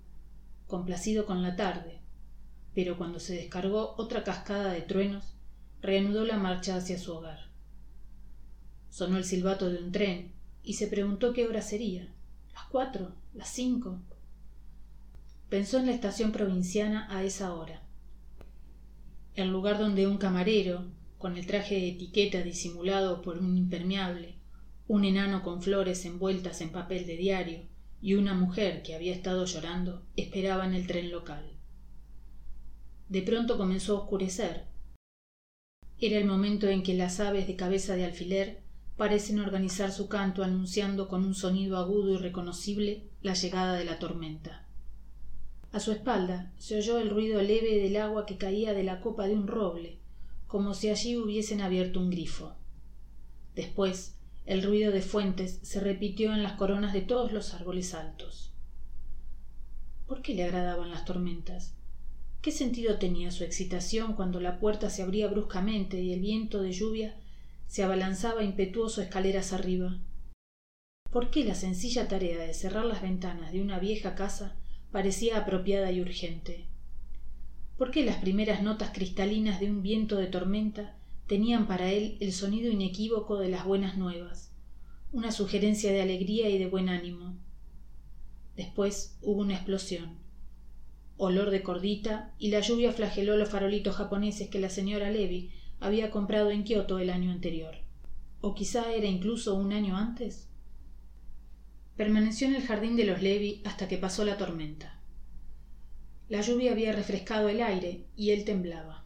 complacido 0.66 1.26
con 1.26 1.42
la 1.42 1.56
tarde 1.56 2.01
pero 2.74 2.96
cuando 2.96 3.20
se 3.20 3.34
descargó 3.34 3.94
otra 3.98 4.24
cascada 4.24 4.72
de 4.72 4.82
truenos 4.82 5.34
reanudó 5.80 6.24
la 6.24 6.36
marcha 6.36 6.76
hacia 6.76 6.98
su 6.98 7.12
hogar. 7.12 7.50
Sonó 8.90 9.18
el 9.18 9.24
silbato 9.24 9.70
de 9.70 9.78
un 9.78 9.92
tren 9.92 10.32
y 10.62 10.74
se 10.74 10.86
preguntó 10.86 11.32
qué 11.32 11.46
hora 11.46 11.62
sería. 11.62 12.08
Las 12.54 12.64
cuatro 12.64 13.14
las 13.34 13.48
cinco 13.48 13.98
pensó 15.48 15.78
en 15.78 15.86
la 15.86 15.92
estación 15.92 16.32
provinciana 16.32 17.06
a 17.10 17.24
esa 17.24 17.54
hora. 17.54 17.82
El 19.34 19.48
lugar 19.48 19.78
donde 19.78 20.06
un 20.06 20.18
camarero 20.18 20.86
con 21.18 21.36
el 21.36 21.46
traje 21.46 21.74
de 21.76 21.88
etiqueta 21.90 22.42
disimulado 22.42 23.22
por 23.22 23.38
un 23.38 23.56
impermeable 23.56 24.36
un 24.88 25.04
enano 25.04 25.42
con 25.42 25.62
flores 25.62 26.04
envueltas 26.04 26.60
en 26.60 26.70
papel 26.70 27.06
de 27.06 27.16
diario 27.16 27.60
y 28.02 28.14
una 28.14 28.34
mujer 28.34 28.82
que 28.82 28.94
había 28.94 29.14
estado 29.14 29.46
llorando 29.46 30.02
esperaban 30.16 30.74
el 30.74 30.86
tren 30.86 31.10
local 31.10 31.51
de 33.12 33.20
pronto 33.20 33.58
comenzó 33.58 33.94
a 33.94 34.00
oscurecer. 34.00 34.64
Era 36.00 36.16
el 36.16 36.24
momento 36.24 36.66
en 36.68 36.82
que 36.82 36.94
las 36.94 37.20
aves 37.20 37.46
de 37.46 37.56
cabeza 37.56 37.94
de 37.94 38.06
alfiler 38.06 38.62
parecen 38.96 39.38
organizar 39.38 39.92
su 39.92 40.08
canto 40.08 40.42
anunciando 40.42 41.08
con 41.08 41.26
un 41.26 41.34
sonido 41.34 41.76
agudo 41.76 42.14
y 42.14 42.16
reconocible 42.16 43.10
la 43.20 43.34
llegada 43.34 43.74
de 43.74 43.84
la 43.84 43.98
tormenta. 43.98 44.66
A 45.72 45.80
su 45.80 45.92
espalda 45.92 46.54
se 46.56 46.78
oyó 46.78 46.98
el 46.98 47.10
ruido 47.10 47.42
leve 47.42 47.82
del 47.82 47.96
agua 47.96 48.24
que 48.24 48.38
caía 48.38 48.72
de 48.72 48.82
la 48.82 49.02
copa 49.02 49.26
de 49.26 49.34
un 49.34 49.46
roble 49.46 49.98
como 50.46 50.72
si 50.72 50.88
allí 50.88 51.14
hubiesen 51.18 51.60
abierto 51.60 52.00
un 52.00 52.08
grifo. 52.08 52.54
Después 53.54 54.16
el 54.46 54.62
ruido 54.62 54.90
de 54.90 55.02
fuentes 55.02 55.58
se 55.60 55.80
repitió 55.80 56.32
en 56.32 56.42
las 56.42 56.54
coronas 56.54 56.94
de 56.94 57.02
todos 57.02 57.30
los 57.30 57.52
árboles 57.52 57.92
altos. 57.92 58.54
Por 60.06 60.22
qué 60.22 60.34
le 60.34 60.44
agradaban 60.44 60.90
las 60.90 61.04
tormentas 61.04 61.74
qué 62.42 62.50
sentido 62.50 62.98
tenía 62.98 63.30
su 63.30 63.44
excitación 63.44 64.14
cuando 64.14 64.40
la 64.40 64.58
puerta 64.58 64.90
se 64.90 65.02
abría 65.02 65.28
bruscamente 65.28 66.00
y 66.02 66.12
el 66.12 66.20
viento 66.20 66.60
de 66.60 66.72
lluvia 66.72 67.14
se 67.68 67.84
abalanzaba 67.84 68.42
impetuoso 68.42 69.00
escaleras 69.00 69.52
arriba 69.52 70.00
por 71.12 71.30
qué 71.30 71.44
la 71.44 71.54
sencilla 71.54 72.08
tarea 72.08 72.44
de 72.44 72.52
cerrar 72.52 72.84
las 72.84 73.00
ventanas 73.00 73.52
de 73.52 73.62
una 73.62 73.78
vieja 73.78 74.16
casa 74.16 74.56
parecía 74.90 75.38
apropiada 75.38 75.92
y 75.92 76.00
urgente 76.00 76.66
por 77.78 77.92
qué 77.92 78.04
las 78.04 78.16
primeras 78.16 78.60
notas 78.60 78.90
cristalinas 78.90 79.60
de 79.60 79.70
un 79.70 79.80
viento 79.80 80.16
de 80.16 80.26
tormenta 80.26 80.96
tenían 81.28 81.68
para 81.68 81.92
él 81.92 82.16
el 82.18 82.32
sonido 82.32 82.72
inequívoco 82.72 83.38
de 83.38 83.50
las 83.50 83.64
buenas 83.64 83.96
nuevas 83.96 84.50
una 85.12 85.30
sugerencia 85.30 85.92
de 85.92 86.02
alegría 86.02 86.50
y 86.50 86.58
de 86.58 86.66
buen 86.66 86.88
ánimo 86.88 87.36
después 88.56 89.16
hubo 89.22 89.42
una 89.42 89.54
explosión 89.54 90.21
olor 91.16 91.50
de 91.50 91.62
cordita 91.62 92.34
y 92.38 92.50
la 92.50 92.60
lluvia 92.60 92.92
flageló 92.92 93.36
los 93.36 93.48
farolitos 93.48 93.96
japoneses 93.96 94.48
que 94.48 94.60
la 94.60 94.70
señora 94.70 95.10
Levy 95.10 95.50
había 95.80 96.10
comprado 96.10 96.50
en 96.50 96.64
Kioto 96.64 96.98
el 96.98 97.10
año 97.10 97.30
anterior. 97.30 97.76
¿O 98.40 98.54
quizá 98.54 98.92
era 98.92 99.06
incluso 99.06 99.54
un 99.54 99.72
año 99.72 99.96
antes? 99.96 100.48
permaneció 101.96 102.48
en 102.48 102.54
el 102.54 102.62
jardín 102.62 102.96
de 102.96 103.04
los 103.04 103.22
Levy 103.22 103.62
hasta 103.64 103.86
que 103.86 103.98
pasó 103.98 104.24
la 104.24 104.38
tormenta. 104.38 105.00
La 106.28 106.40
lluvia 106.40 106.72
había 106.72 106.92
refrescado 106.92 107.48
el 107.48 107.60
aire 107.60 108.06
y 108.16 108.30
él 108.30 108.44
temblaba. 108.44 109.04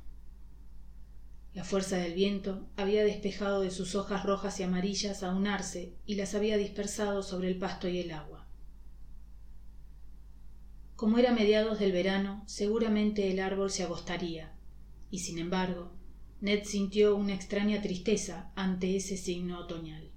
La 1.57 1.65
fuerza 1.65 1.97
del 1.97 2.13
viento 2.13 2.69
había 2.77 3.03
despejado 3.03 3.63
de 3.63 3.71
sus 3.71 3.95
hojas 3.95 4.25
rojas 4.25 4.61
y 4.61 4.63
amarillas 4.63 5.23
a 5.23 5.35
un 5.35 5.47
arce 5.47 5.95
y 6.05 6.17
las 6.17 6.35
había 6.35 6.59
dispersado 6.59 7.23
sobre 7.23 7.49
el 7.49 7.59
pasto 7.59 7.89
y 7.89 7.99
el 7.99 8.11
agua. 8.11 8.36
Como 10.97 11.19
era 11.19 11.33
mediados 11.33 11.79
del 11.79 11.93
verano, 11.93 12.43
seguramente 12.47 13.31
el 13.31 13.41
árbol 13.41 13.71
se 13.71 13.83
agostaría, 13.83 14.55
y 15.11 15.19
sin 15.19 15.39
embargo, 15.39 15.93
Ned 16.41 16.65
sintió 16.65 17.17
una 17.17 17.35
extraña 17.35 17.83
tristeza 17.83 18.51
ante 18.57 18.97
ese 18.97 19.19
signo 19.19 19.59
otoñal. 19.59 20.11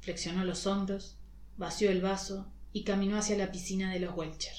Flexionó 0.00 0.44
los 0.44 0.66
hombros, 0.66 1.16
vació 1.56 1.90
el 1.90 2.02
vaso 2.02 2.52
y 2.74 2.84
caminó 2.84 3.16
hacia 3.16 3.38
la 3.38 3.50
piscina 3.50 3.90
de 3.90 4.00
los 4.00 4.14
Welcher. 4.14 4.54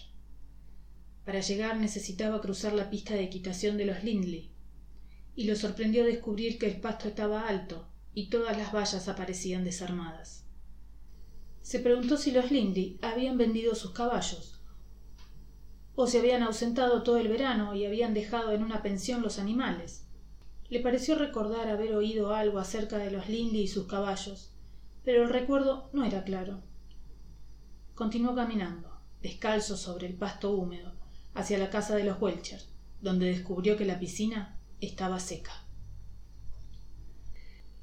Para 1.25 1.41
llegar 1.41 1.77
necesitaba 1.77 2.41
cruzar 2.41 2.73
la 2.73 2.89
pista 2.89 3.13
de 3.13 3.23
equitación 3.23 3.77
de 3.77 3.85
los 3.85 4.03
Lindley, 4.03 4.51
y 5.35 5.43
lo 5.43 5.55
sorprendió 5.55 6.05
descubrir 6.05 6.57
que 6.57 6.65
el 6.65 6.81
pasto 6.81 7.07
estaba 7.07 7.47
alto 7.47 7.87
y 8.15 8.29
todas 8.29 8.57
las 8.57 8.73
vallas 8.73 9.07
aparecían 9.07 9.63
desarmadas. 9.63 10.45
Se 11.61 11.79
preguntó 11.79 12.17
si 12.17 12.31
los 12.31 12.49
Lindley 12.49 12.97
habían 13.03 13.37
vendido 13.37 13.75
sus 13.75 13.91
caballos, 13.91 14.56
o 15.99 16.05
se 16.05 16.19
habían 16.19 16.43
ausentado 16.43 17.01
todo 17.01 17.17
el 17.17 17.27
verano 17.27 17.73
y 17.73 17.83
habían 17.83 18.13
dejado 18.13 18.51
en 18.51 18.61
una 18.61 18.83
pensión 18.83 19.23
los 19.23 19.39
animales. 19.39 20.05
Le 20.69 20.79
pareció 20.79 21.15
recordar 21.15 21.69
haber 21.69 21.95
oído 21.95 22.35
algo 22.35 22.59
acerca 22.59 22.99
de 22.99 23.09
los 23.09 23.27
Lindy 23.27 23.61
y 23.61 23.67
sus 23.67 23.87
caballos, 23.87 24.51
pero 25.03 25.23
el 25.23 25.29
recuerdo 25.29 25.89
no 25.93 26.05
era 26.05 26.23
claro. 26.23 26.61
Continuó 27.95 28.35
caminando, 28.35 29.01
descalzo 29.23 29.75
sobre 29.75 30.05
el 30.05 30.13
pasto 30.13 30.51
húmedo, 30.51 30.93
hacia 31.33 31.57
la 31.57 31.71
casa 31.71 31.95
de 31.95 32.03
los 32.03 32.21
Welcher, 32.21 32.61
donde 33.01 33.25
descubrió 33.25 33.75
que 33.75 33.85
la 33.85 33.97
piscina 33.97 34.59
estaba 34.79 35.19
seca. 35.19 35.65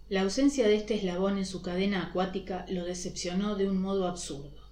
La 0.08 0.22
ausencia 0.22 0.68
de 0.68 0.76
este 0.76 0.94
eslabón 0.94 1.36
en 1.36 1.46
su 1.46 1.62
cadena 1.62 2.06
acuática 2.06 2.64
lo 2.68 2.84
decepcionó 2.84 3.56
de 3.56 3.68
un 3.68 3.82
modo 3.82 4.06
absurdo. 4.06 4.63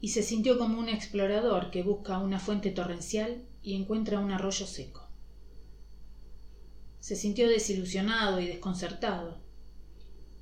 Y 0.00 0.08
se 0.08 0.22
sintió 0.22 0.58
como 0.58 0.78
un 0.78 0.88
explorador 0.88 1.70
que 1.70 1.82
busca 1.82 2.18
una 2.18 2.38
fuente 2.38 2.70
torrencial 2.70 3.44
y 3.62 3.74
encuentra 3.74 4.20
un 4.20 4.30
arroyo 4.30 4.66
seco. 4.66 5.08
Se 7.00 7.16
sintió 7.16 7.48
desilusionado 7.48 8.40
y 8.40 8.46
desconcertado. 8.46 9.38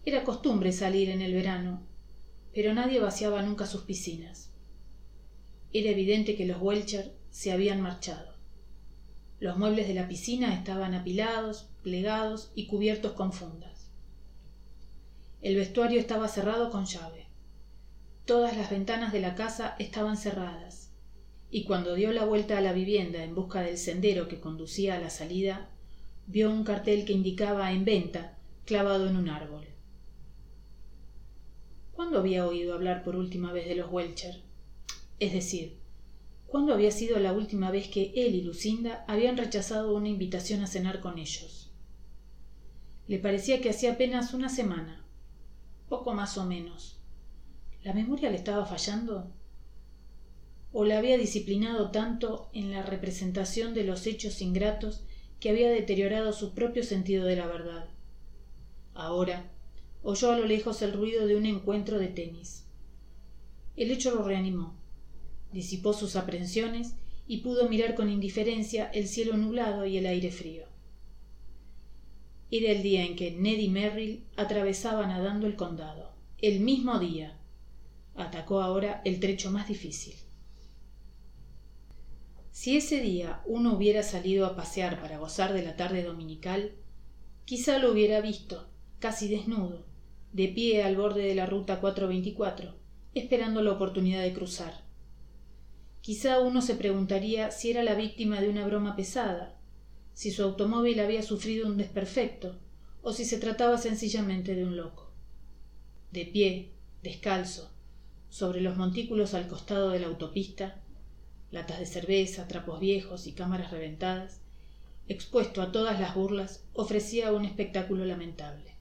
Era 0.05 0.25
costumbre 0.25 0.73
salir 0.73 1.11
en 1.11 1.23
el 1.23 1.33
verano, 1.33 1.83
pero 2.55 2.75
nadie 2.75 3.01
vaciaba 3.01 3.43
nunca 3.43 3.67
sus 3.67 3.83
piscinas. 3.83 4.51
Era 5.73 5.91
evidente 5.91 6.37
que 6.37 6.47
los 6.47 6.61
Welcher 6.61 7.15
se 7.31 7.53
habían 7.53 7.81
marchado. 7.81 8.35
Los 9.41 9.59
muebles 9.59 9.89
de 9.89 9.95
la 9.95 10.09
piscina 10.09 10.55
estaban 10.55 10.95
apilados, 10.95 11.69
plegados 11.83 12.53
y 12.55 12.67
cubiertos 12.67 13.13
con 13.13 13.33
fundas. 13.33 13.91
El 15.43 15.57
vestuario 15.57 16.01
estaba 16.01 16.29
cerrado 16.29 16.71
con 16.71 16.87
llave. 16.87 17.24
Todas 18.27 18.57
las 18.57 18.71
ventanas 18.71 19.13
de 19.13 19.21
la 19.21 19.35
casa 19.35 19.77
estaban 19.79 20.17
cerradas, 20.17 20.91
y 21.51 21.65
cuando 21.65 21.95
dio 21.95 22.11
la 22.11 22.25
vuelta 22.25 22.57
a 22.57 22.63
la 22.63 22.73
vivienda 22.73 23.23
en 23.23 23.35
busca 23.35 23.61
del 23.61 23.77
sendero 23.77 24.29
que 24.29 24.41
conducía 24.41 24.95
a 24.95 24.99
la 24.99 25.11
salida, 25.11 25.69
vio 26.27 26.51
un 26.51 26.65
cartel 26.65 27.05
que 27.05 27.13
indicaba 27.13 27.71
en 27.73 27.85
venta 27.85 28.39
clavado 28.65 29.11
en 29.11 29.19
un 29.19 29.29
árbol. 29.29 29.67
¿Cuándo 31.93 32.19
había 32.19 32.47
oído 32.47 32.73
hablar 32.73 33.05
por 33.05 33.15
última 33.15 33.53
vez 33.53 33.69
de 33.69 33.75
los 33.75 33.93
Welcher? 33.93 34.41
Es 35.21 35.35
decir, 35.35 35.77
¿cuándo 36.47 36.73
había 36.73 36.93
sido 36.93 37.19
la 37.19 37.35
última 37.35 37.71
vez 37.71 37.89
que 37.89 38.15
él 38.17 38.35
y 38.35 38.41
Lucinda 38.41 39.05
habían 39.07 39.37
rechazado 39.37 39.95
una 39.95 40.09
invitación 40.09 40.63
a 40.63 40.67
cenar 40.67 41.01
con 41.01 41.19
ellos? 41.19 41.73
Le 43.07 43.19
parecía 43.19 43.61
que 43.61 43.69
hacía 43.69 43.93
apenas 43.93 44.33
una 44.33 44.49
semana, 44.49 45.05
poco 45.91 46.15
más 46.15 46.39
o 46.39 46.47
menos. 46.47 47.04
¿La 47.85 47.93
memoria 47.93 48.31
le 48.31 48.37
estaba 48.37 48.67
fallando? 48.67 49.31
¿O 50.73 50.85
la 50.85 50.99
había 50.99 51.17
disciplinado 51.17 51.93
tanto 51.93 52.51
en 52.53 52.73
la 52.73 52.83
representación 52.83 53.75
de 53.75 53.85
los 53.85 54.09
hechos 54.09 54.43
ingratos 54.43 55.05
que 55.45 55.51
había 55.51 55.71
deteriorado 55.71 56.33
su 56.33 56.55
propio 56.55 56.83
sentido 56.83 57.27
de 57.27 57.37
la 57.37 57.47
verdad. 57.47 57.87
Ahora 58.95 59.51
oyó 60.03 60.31
a 60.31 60.39
lo 60.39 60.47
lejos 60.47 60.81
el 60.81 60.95
ruido 60.95 61.27
de 61.27 61.37
un 61.37 61.45
encuentro 61.45 61.99
de 61.99 62.09
tenis. 62.09 62.65
El 63.77 63.91
hecho 63.91 64.15
lo 64.15 64.23
reanimó, 64.23 64.75
disipó 65.53 65.93
sus 65.93 66.17
aprensiones 66.17 66.95
y 67.27 67.43
pudo 67.43 67.69
mirar 67.69 67.95
con 67.95 68.09
indiferencia 68.09 68.87
el 68.87 69.07
cielo 69.07 69.37
nublado 69.37 69.85
y 69.85 69.99
el 69.99 70.07
aire 70.07 70.31
frío. 70.31 70.65
Era 72.51 72.73
el 72.73 72.83
día 72.83 73.05
en 73.05 73.15
que 73.15 73.33
Ned 73.33 73.59
y 73.59 73.69
Merrill 73.69 74.25
atravesaban 74.37 75.11
nadando 75.11 75.47
el 75.47 75.57
condado. 75.57 76.13
El 76.39 76.61
mismo 76.61 76.99
día. 76.99 77.39
Atacó 78.17 78.61
ahora 78.61 79.03
el 79.05 79.21
trecho 79.21 79.51
más 79.51 79.69
difícil. 79.69 80.15
Si 82.55 82.77
ese 82.77 83.01
día 83.01 83.43
uno 83.47 83.75
hubiera 83.75 84.05
salido 84.05 84.47
a 84.47 84.55
pasear 84.55 85.01
para 85.01 85.19
gozar 85.19 85.53
de 85.53 85.65
la 85.65 85.75
tarde 85.75 86.05
dominical, 86.05 86.73
quizá 87.45 87.79
lo 87.79 87.91
hubiera 87.91 88.21
visto, 88.21 88.69
casi 89.01 89.29
desnudo, 89.29 89.85
de 90.33 90.49
pie 90.49 90.85
al 90.85 90.95
borde 90.95 91.23
de 91.23 91.35
la 91.35 91.47
ruta 91.47 91.81
424, 91.81 92.77
esperando 93.15 93.61
la 93.61 93.73
oportunidad 93.73 94.23
de 94.23 94.33
cruzar. 94.33 94.85
Quizá 96.01 96.39
uno 96.39 96.63
se 96.63 96.77
preguntaría 96.77 97.51
si 97.51 97.73
era 97.73 97.83
la 97.83 97.95
víctima 97.95 98.41
de 98.41 98.49
una 98.49 98.65
broma 98.65 98.95
pesada, 98.95 99.59
si 100.13 100.31
su 100.31 100.45
automóvil 100.45 101.01
había 101.01 101.23
sufrido 101.23 101.67
un 101.67 101.77
desperfecto, 101.77 102.61
o 103.03 103.13
si 103.13 103.25
se 103.25 103.39
trataba 103.39 103.79
sencillamente 103.79 104.55
de 104.55 104.65
un 104.65 104.77
loco. 104.77 105.11
De 106.13 106.25
pie, 106.25 106.73
descalzo, 107.03 107.74
sobre 108.35 108.61
los 108.61 108.77
montículos 108.77 109.33
al 109.33 109.47
costado 109.47 109.91
de 109.91 110.01
la 110.01 110.09
autopista, 110.09 110.83
latas 111.53 111.79
de 111.79 111.87
cerveza, 111.87 112.49
trapos 112.49 112.81
viejos 112.81 113.29
y 113.29 113.33
cámaras 113.33 113.71
reventadas, 113.71 114.41
expuesto 115.07 115.63
a 115.63 115.71
todas 115.71 116.01
las 116.01 116.17
burlas, 116.17 116.65
ofrecía 116.73 117.31
un 117.31 117.45
espectáculo 117.45 118.05
lamentable. 118.05 118.75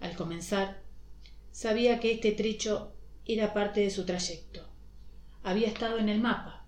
Al 0.00 0.16
comenzar, 0.16 0.82
sabía 1.52 2.00
que 2.00 2.10
este 2.10 2.32
trecho 2.32 2.92
era 3.24 3.54
parte 3.54 3.82
de 3.82 3.90
su 3.90 4.04
trayecto. 4.04 4.66
Había 5.44 5.68
estado 5.68 5.98
en 5.98 6.08
el 6.08 6.20
mapa, 6.20 6.66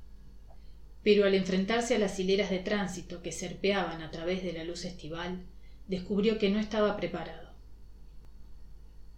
pero 1.03 1.25
al 1.27 1.35
enfrentarse 1.35 1.97
a 1.97 1.99
las 1.99 2.17
hileras 2.21 2.51
de 2.51 2.61
tránsito 2.61 3.23
que 3.23 3.33
serpeaban 3.33 4.03
a 4.03 4.13
través 4.13 4.45
de 4.45 4.53
la 4.53 4.63
luz 4.63 4.85
estival, 4.85 5.47
descubrió 5.89 6.39
que 6.39 6.49
no 6.49 6.61
estaba 6.61 6.97
preparado. 6.97 7.51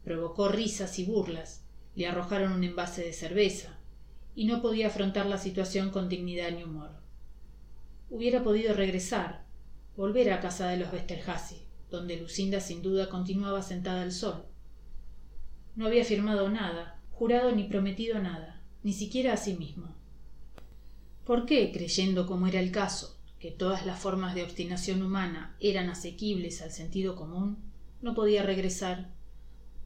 Provocó 0.02 0.48
risas 0.48 0.98
y 0.98 1.04
burlas, 1.04 1.63
le 1.94 2.06
arrojaron 2.06 2.52
un 2.52 2.64
envase 2.64 3.02
de 3.02 3.12
cerveza, 3.12 3.78
y 4.34 4.46
no 4.46 4.60
podía 4.60 4.88
afrontar 4.88 5.26
la 5.26 5.38
situación 5.38 5.90
con 5.90 6.08
dignidad 6.08 6.50
ni 6.50 6.64
humor. 6.64 6.90
Hubiera 8.10 8.42
podido 8.42 8.74
regresar, 8.74 9.44
volver 9.96 10.32
a 10.32 10.40
casa 10.40 10.68
de 10.68 10.76
los 10.76 10.92
Westerhazy, 10.92 11.62
donde 11.90 12.16
Lucinda 12.16 12.60
sin 12.60 12.82
duda 12.82 13.08
continuaba 13.08 13.62
sentada 13.62 14.02
al 14.02 14.12
sol. 14.12 14.44
No 15.76 15.86
había 15.86 16.04
firmado 16.04 16.48
nada, 16.48 17.00
jurado 17.12 17.52
ni 17.52 17.64
prometido 17.64 18.18
nada, 18.18 18.62
ni 18.82 18.92
siquiera 18.92 19.32
a 19.32 19.36
sí 19.36 19.54
mismo. 19.54 19.94
¿Por 21.24 21.46
qué, 21.46 21.72
creyendo 21.72 22.26
como 22.26 22.46
era 22.48 22.60
el 22.60 22.70
caso, 22.70 23.18
que 23.38 23.50
todas 23.50 23.86
las 23.86 23.98
formas 23.98 24.34
de 24.34 24.42
obstinación 24.42 25.02
humana 25.02 25.56
eran 25.60 25.88
asequibles 25.88 26.60
al 26.60 26.70
sentido 26.70 27.14
común, 27.16 27.58
no 28.02 28.14
podía 28.14 28.42
regresar? 28.42 29.13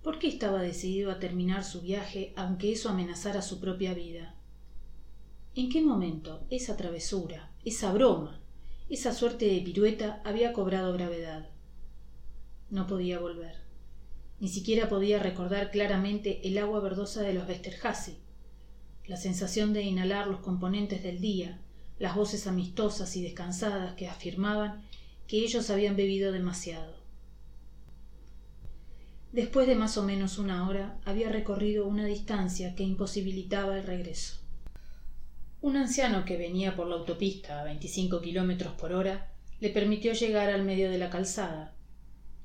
¿Por 0.02 0.18
qué 0.18 0.28
estaba 0.28 0.62
decidido 0.62 1.10
a 1.10 1.18
terminar 1.18 1.64
su 1.64 1.80
viaje 1.80 2.32
aunque 2.36 2.72
eso 2.72 2.88
amenazara 2.88 3.42
su 3.42 3.60
propia 3.60 3.94
vida? 3.94 4.34
¿En 5.54 5.68
qué 5.70 5.80
momento 5.82 6.46
esa 6.50 6.76
travesura, 6.76 7.50
esa 7.64 7.92
broma, 7.92 8.40
esa 8.88 9.12
suerte 9.12 9.46
de 9.46 9.60
pirueta 9.60 10.22
había 10.24 10.52
cobrado 10.52 10.92
gravedad? 10.92 11.48
No 12.70 12.86
podía 12.86 13.18
volver. 13.18 13.56
Ni 14.40 14.48
siquiera 14.48 14.88
podía 14.88 15.18
recordar 15.18 15.72
claramente 15.72 16.46
el 16.46 16.58
agua 16.58 16.78
verdosa 16.80 17.22
de 17.22 17.34
los 17.34 17.48
Westerhazy, 17.48 18.18
la 19.06 19.16
sensación 19.16 19.72
de 19.72 19.82
inhalar 19.82 20.28
los 20.28 20.40
componentes 20.40 21.02
del 21.02 21.20
día, 21.20 21.60
las 21.98 22.14
voces 22.14 22.46
amistosas 22.46 23.16
y 23.16 23.22
descansadas 23.22 23.94
que 23.94 24.06
afirmaban 24.06 24.84
que 25.26 25.38
ellos 25.38 25.70
habían 25.70 25.96
bebido 25.96 26.30
demasiado. 26.30 26.97
Después 29.32 29.66
de 29.66 29.74
más 29.74 29.98
o 29.98 30.02
menos 30.02 30.38
una 30.38 30.66
hora 30.68 30.98
había 31.04 31.28
recorrido 31.28 31.86
una 31.86 32.06
distancia 32.06 32.74
que 32.74 32.82
imposibilitaba 32.82 33.76
el 33.76 33.84
regreso. 33.84 34.40
Un 35.60 35.76
anciano 35.76 36.24
que 36.24 36.38
venía 36.38 36.74
por 36.74 36.86
la 36.86 36.94
autopista 36.94 37.60
a 37.60 37.64
veinticinco 37.64 38.22
kilómetros 38.22 38.72
por 38.74 38.92
hora 38.92 39.32
le 39.60 39.68
permitió 39.68 40.14
llegar 40.14 40.48
al 40.50 40.64
medio 40.64 40.90
de 40.90 40.98
la 40.98 41.10
calzada, 41.10 41.74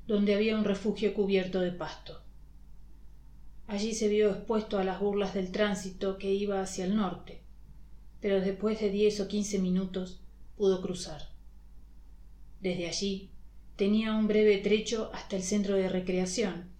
donde 0.06 0.34
había 0.34 0.58
un 0.58 0.64
refugio 0.64 1.14
cubierto 1.14 1.60
de 1.60 1.72
pasto. 1.72 2.20
Allí 3.66 3.94
se 3.94 4.08
vio 4.08 4.30
expuesto 4.30 4.78
a 4.78 4.84
las 4.84 5.00
burlas 5.00 5.32
del 5.32 5.52
tránsito 5.52 6.18
que 6.18 6.34
iba 6.34 6.60
hacia 6.60 6.84
el 6.84 6.96
norte, 6.96 7.40
pero 8.20 8.42
después 8.42 8.78
de 8.80 8.90
diez 8.90 9.20
o 9.20 9.28
quince 9.28 9.58
minutos 9.58 10.20
pudo 10.56 10.82
cruzar. 10.82 11.30
Desde 12.60 12.88
allí 12.88 13.30
tenía 13.76 14.12
un 14.12 14.26
breve 14.26 14.58
trecho 14.58 15.10
hasta 15.14 15.36
el 15.36 15.42
centro 15.42 15.76
de 15.76 15.88
recreación, 15.88 16.73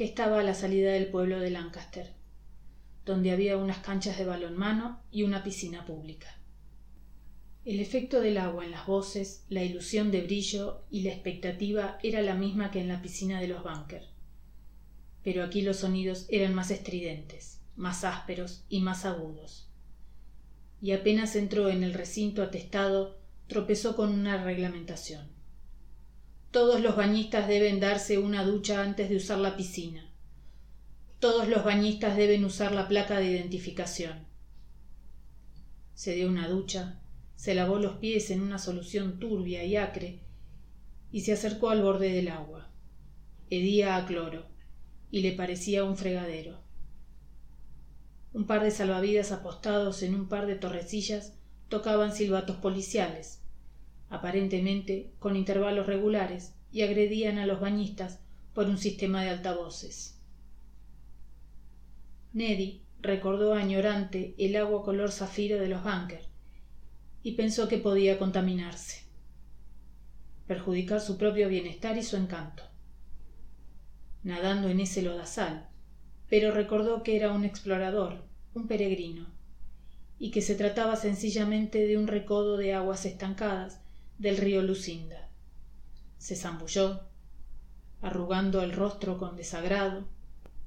que 0.00 0.06
estaba 0.06 0.40
a 0.40 0.42
la 0.42 0.54
salida 0.54 0.92
del 0.92 1.08
pueblo 1.08 1.40
de 1.40 1.50
Lancaster 1.50 2.14
donde 3.04 3.32
había 3.32 3.58
unas 3.58 3.80
canchas 3.80 4.16
de 4.16 4.24
balonmano 4.24 5.02
y 5.10 5.24
una 5.24 5.44
piscina 5.44 5.84
pública. 5.84 6.40
El 7.66 7.80
efecto 7.80 8.22
del 8.22 8.38
agua 8.38 8.64
en 8.64 8.70
las 8.70 8.86
voces, 8.86 9.44
la 9.50 9.62
ilusión 9.62 10.10
de 10.10 10.22
brillo 10.22 10.86
y 10.90 11.02
la 11.02 11.10
expectativa 11.10 11.98
era 12.02 12.22
la 12.22 12.34
misma 12.34 12.70
que 12.70 12.80
en 12.80 12.88
la 12.88 13.02
piscina 13.02 13.42
de 13.42 13.48
los 13.48 13.62
Bunker. 13.62 14.08
Pero 15.22 15.44
aquí 15.44 15.60
los 15.60 15.76
sonidos 15.76 16.24
eran 16.30 16.54
más 16.54 16.70
estridentes, 16.70 17.60
más 17.76 18.02
ásperos 18.02 18.64
y 18.70 18.80
más 18.80 19.04
agudos. 19.04 19.68
Y 20.80 20.92
apenas 20.92 21.36
entró 21.36 21.68
en 21.68 21.84
el 21.84 21.92
recinto 21.92 22.42
atestado, 22.42 23.18
tropezó 23.48 23.96
con 23.96 24.14
una 24.14 24.42
reglamentación. 24.42 25.39
Todos 26.50 26.80
los 26.80 26.96
bañistas 26.96 27.46
deben 27.46 27.78
darse 27.78 28.18
una 28.18 28.44
ducha 28.44 28.82
antes 28.82 29.08
de 29.08 29.16
usar 29.16 29.38
la 29.38 29.56
piscina. 29.56 30.10
Todos 31.20 31.46
los 31.46 31.64
bañistas 31.64 32.16
deben 32.16 32.44
usar 32.44 32.72
la 32.72 32.88
placa 32.88 33.20
de 33.20 33.30
identificación. 33.30 34.26
Se 35.94 36.14
dio 36.14 36.28
una 36.28 36.48
ducha, 36.48 37.00
se 37.36 37.54
lavó 37.54 37.78
los 37.78 37.98
pies 37.98 38.32
en 38.32 38.40
una 38.40 38.58
solución 38.58 39.20
turbia 39.20 39.62
y 39.62 39.76
acre 39.76 40.18
y 41.12 41.20
se 41.20 41.34
acercó 41.34 41.70
al 41.70 41.82
borde 41.82 42.10
del 42.12 42.28
agua. 42.28 42.68
Hedía 43.48 43.96
a 43.96 44.06
cloro 44.06 44.46
y 45.12 45.20
le 45.20 45.32
parecía 45.32 45.84
un 45.84 45.96
fregadero. 45.96 46.58
Un 48.32 48.46
par 48.46 48.64
de 48.64 48.72
salvavidas 48.72 49.30
apostados 49.30 50.02
en 50.02 50.16
un 50.16 50.28
par 50.28 50.46
de 50.46 50.56
torrecillas 50.56 51.34
tocaban 51.68 52.12
silbatos 52.12 52.56
policiales, 52.56 53.39
aparentemente 54.10 55.12
con 55.18 55.36
intervalos 55.36 55.86
regulares, 55.86 56.54
y 56.72 56.82
agredían 56.82 57.38
a 57.38 57.46
los 57.46 57.60
bañistas 57.60 58.20
por 58.54 58.66
un 58.66 58.78
sistema 58.78 59.22
de 59.22 59.30
altavoces. 59.30 60.20
Neddy 62.32 62.82
recordó 63.00 63.54
añorante 63.54 64.34
el 64.38 64.56
agua 64.56 64.84
color 64.84 65.10
zafiro 65.10 65.58
de 65.58 65.68
los 65.68 65.82
bunkers 65.82 66.28
y 67.22 67.32
pensó 67.32 67.68
que 67.68 67.78
podía 67.78 68.18
contaminarse, 68.18 69.04
perjudicar 70.46 71.00
su 71.00 71.16
propio 71.16 71.48
bienestar 71.48 71.96
y 71.96 72.02
su 72.02 72.16
encanto. 72.16 72.62
Nadando 74.22 74.68
en 74.68 74.80
ese 74.80 75.02
lodazal, 75.02 75.68
pero 76.28 76.52
recordó 76.52 77.02
que 77.02 77.16
era 77.16 77.32
un 77.32 77.44
explorador, 77.44 78.24
un 78.54 78.68
peregrino, 78.68 79.26
y 80.18 80.30
que 80.30 80.42
se 80.42 80.54
trataba 80.54 80.96
sencillamente 80.96 81.86
de 81.86 81.96
un 81.96 82.06
recodo 82.06 82.56
de 82.56 82.74
aguas 82.74 83.06
estancadas 83.06 83.80
del 84.20 84.36
río 84.36 84.60
Lucinda. 84.60 85.30
Se 86.18 86.36
zambulló, 86.36 87.00
arrugando 88.02 88.60
el 88.60 88.72
rostro 88.72 89.16
con 89.16 89.34
desagrado, 89.34 90.06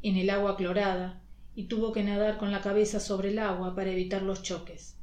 en 0.01 0.17
el 0.17 0.31
agua 0.31 0.57
clorada 0.57 1.21
y 1.53 1.65
tuvo 1.65 1.93
que 1.93 2.03
nadar 2.03 2.39
con 2.39 2.51
la 2.51 2.61
cabeza 2.61 2.99
sobre 2.99 3.29
el 3.29 3.37
agua 3.37 3.75
para 3.75 3.91
evitar 3.91 4.23
los 4.23 4.41
choques. 4.41 4.97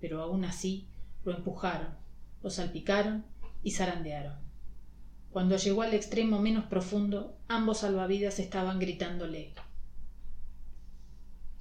Pero 0.00 0.22
aún 0.22 0.44
así 0.44 0.86
lo 1.24 1.34
empujaron, 1.34 1.96
lo 2.42 2.50
salpicaron 2.50 3.24
y 3.62 3.70
zarandearon. 3.70 4.36
Cuando 5.30 5.56
llegó 5.56 5.80
al 5.80 5.94
extremo 5.94 6.42
menos 6.42 6.66
profundo, 6.66 7.38
ambos 7.48 7.78
salvavidas 7.78 8.38
estaban 8.38 8.78
gritándole 8.78 9.54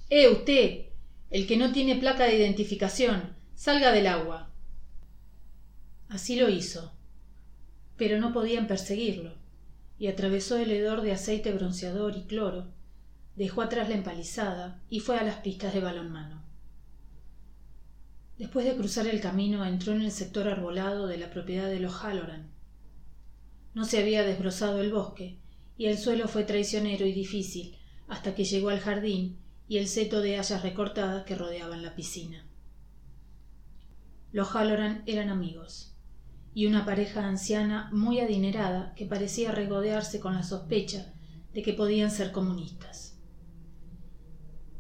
¡Eh, 0.10 0.28
usted! 0.28 0.88
El 1.30 1.48
que 1.48 1.56
no 1.56 1.72
tiene 1.72 1.96
placa 1.96 2.26
de 2.26 2.36
identificación. 2.36 3.34
Salga 3.56 3.94
del 3.94 4.08
agua. 4.08 4.47
Así 6.10 6.38
lo 6.38 6.50
hizo, 6.50 6.94
pero 7.98 8.20
no 8.20 8.32
podían 8.32 8.68
perseguirlo, 8.68 9.34
y 10.00 10.08
atravesó 10.08 10.58
el 10.58 10.72
hedor 10.72 11.02
de 11.02 11.12
aceite 11.12 11.52
bronceador 11.52 12.16
y 12.16 12.24
cloro 12.24 12.68
dejó 13.36 13.62
atrás 13.62 13.88
la 13.88 13.96
empalizada 13.96 14.82
y 14.90 15.00
fue 15.00 15.18
a 15.18 15.24
las 15.24 15.38
pistas 15.38 15.74
de 15.74 15.80
balonmano. 15.80 16.44
Después 18.38 18.66
de 18.66 18.76
cruzar 18.76 19.06
el 19.08 19.22
camino 19.22 19.64
entró 19.64 19.94
en 19.94 20.02
el 20.02 20.12
sector 20.12 20.48
arbolado 20.48 21.08
de 21.08 21.18
la 21.18 21.30
propiedad 21.30 21.68
de 21.68 21.80
los 21.80 21.94
Halloran. 22.04 22.50
No 23.76 23.86
se 23.86 24.00
había 24.00 24.24
desbrozado 24.24 24.82
el 24.82 24.92
bosque 24.92 25.38
y 25.78 25.86
el 25.86 25.98
suelo 25.98 26.28
fue 26.28 26.46
traicionero 26.46 27.06
y 27.06 27.14
difícil 27.14 27.78
hasta 28.08 28.34
que 28.34 28.46
llegó 28.46 28.70
al 28.70 28.80
jardín 28.80 29.38
y 29.68 29.78
el 29.78 29.88
seto 29.88 30.22
de 30.22 30.40
hayas 30.40 30.64
recortadas 30.64 31.24
que 31.26 31.36
rodeaban 31.36 31.84
la 31.84 31.96
piscina. 31.96 32.48
Los 34.32 34.50
Halloran 34.56 35.04
eran 35.06 35.30
amigos 35.30 35.97
y 36.58 36.66
una 36.66 36.86
pareja 36.86 37.28
anciana 37.28 37.88
muy 37.94 38.20
adinerada 38.20 38.96
que 38.96 39.06
parecía 39.06 39.52
regodearse 39.52 40.20
con 40.20 40.34
la 40.34 40.42
sospecha 40.42 41.14
de 41.54 41.62
que 41.62 41.74
podían 41.74 42.10
ser 42.10 42.32
comunistas. 42.32 43.20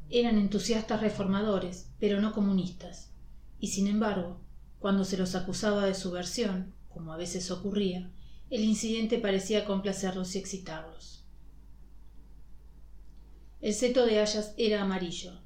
Eran 0.09 0.39
entusiastas 0.39 1.01
reformadores, 1.01 1.91
pero 1.99 2.19
no 2.19 2.33
comunistas, 2.33 3.13
y 3.59 3.67
sin 3.67 3.85
embargo, 3.85 4.41
cuando 4.79 5.05
se 5.05 5.17
los 5.17 5.35
acusaba 5.35 5.85
de 5.85 5.93
subversión, 5.93 6.73
como 6.89 7.13
a 7.13 7.17
veces 7.17 7.51
ocurría, 7.51 8.11
el 8.49 8.63
incidente 8.63 9.19
parecía 9.19 9.63
complacerlos 9.63 10.33
y 10.33 10.39
excitarlos. 10.39 11.27
El 13.61 13.75
seto 13.75 14.07
de 14.07 14.19
hayas 14.19 14.55
era 14.57 14.81
amarillo, 14.81 15.43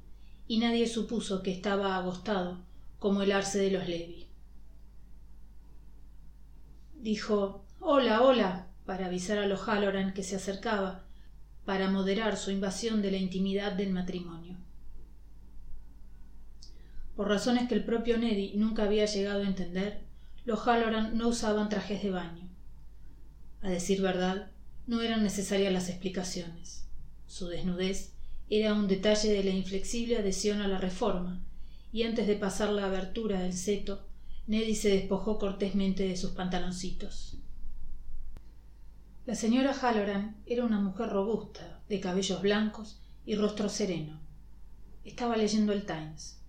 y 0.47 0.59
nadie 0.59 0.87
supuso 0.87 1.43
que 1.43 1.51
estaba 1.51 1.97
agostado 1.97 2.63
como 2.99 3.21
el 3.21 3.33
arce 3.33 3.59
de 3.59 3.71
los 3.71 3.85
Levi. 3.85 4.20
Dijo 7.01 7.65
Hola, 7.79 8.21
hola, 8.21 8.67
para 8.85 9.07
avisar 9.07 9.39
a 9.39 9.47
los 9.47 9.61
Halloran 9.61 10.13
que 10.13 10.21
se 10.21 10.35
acercaba 10.35 11.03
para 11.65 11.89
moderar 11.89 12.37
su 12.37 12.51
invasión 12.51 13.01
de 13.01 13.09
la 13.09 13.17
intimidad 13.17 13.71
del 13.71 13.89
matrimonio. 13.89 14.55
Por 17.15 17.27
razones 17.27 17.67
que 17.67 17.73
el 17.73 17.83
propio 17.83 18.19
Neddy 18.19 18.53
nunca 18.55 18.83
había 18.83 19.07
llegado 19.07 19.41
a 19.41 19.47
entender, 19.47 20.01
los 20.45 20.59
Halloran 20.67 21.17
no 21.17 21.29
usaban 21.29 21.69
trajes 21.69 22.03
de 22.03 22.11
baño. 22.11 22.47
A 23.63 23.69
decir 23.69 23.99
verdad, 23.99 24.51
no 24.85 25.01
eran 25.01 25.23
necesarias 25.23 25.73
las 25.73 25.89
explicaciones. 25.89 26.85
Su 27.25 27.47
desnudez 27.47 28.13
era 28.47 28.75
un 28.75 28.87
detalle 28.87 29.33
de 29.33 29.43
la 29.43 29.49
inflexible 29.49 30.17
adhesión 30.17 30.61
a 30.61 30.67
la 30.67 30.77
reforma, 30.77 31.43
y 31.91 32.03
antes 32.03 32.27
de 32.27 32.35
pasar 32.35 32.69
la 32.69 32.85
abertura 32.85 33.39
del 33.39 33.53
seto, 33.53 34.05
Neddy 34.51 34.75
se 34.75 34.89
despojó 34.89 35.39
cortésmente 35.39 36.05
de 36.05 36.17
sus 36.17 36.31
pantaloncitos. 36.31 37.37
La 39.25 39.33
señora 39.33 39.71
Halloran 39.71 40.43
era 40.45 40.65
una 40.65 40.81
mujer 40.81 41.07
robusta, 41.07 41.81
de 41.87 42.01
cabellos 42.01 42.41
blancos 42.41 43.01
y 43.25 43.35
rostro 43.35 43.69
sereno. 43.69 44.19
Estaba 45.05 45.37
leyendo 45.37 45.71
el 45.71 45.85
Times. 45.85 46.41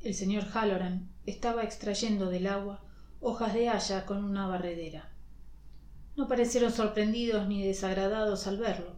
El 0.00 0.14
señor 0.14 0.44
Halloran 0.44 1.10
estaba 1.26 1.62
extrayendo 1.62 2.30
del 2.30 2.46
agua 2.46 2.86
hojas 3.20 3.52
de 3.52 3.68
haya 3.68 4.06
con 4.06 4.24
una 4.24 4.46
barredera. 4.46 5.12
No 6.16 6.26
parecieron 6.26 6.72
sorprendidos 6.72 7.46
ni 7.46 7.62
desagradados 7.62 8.46
al 8.46 8.56
verlo. 8.56 8.94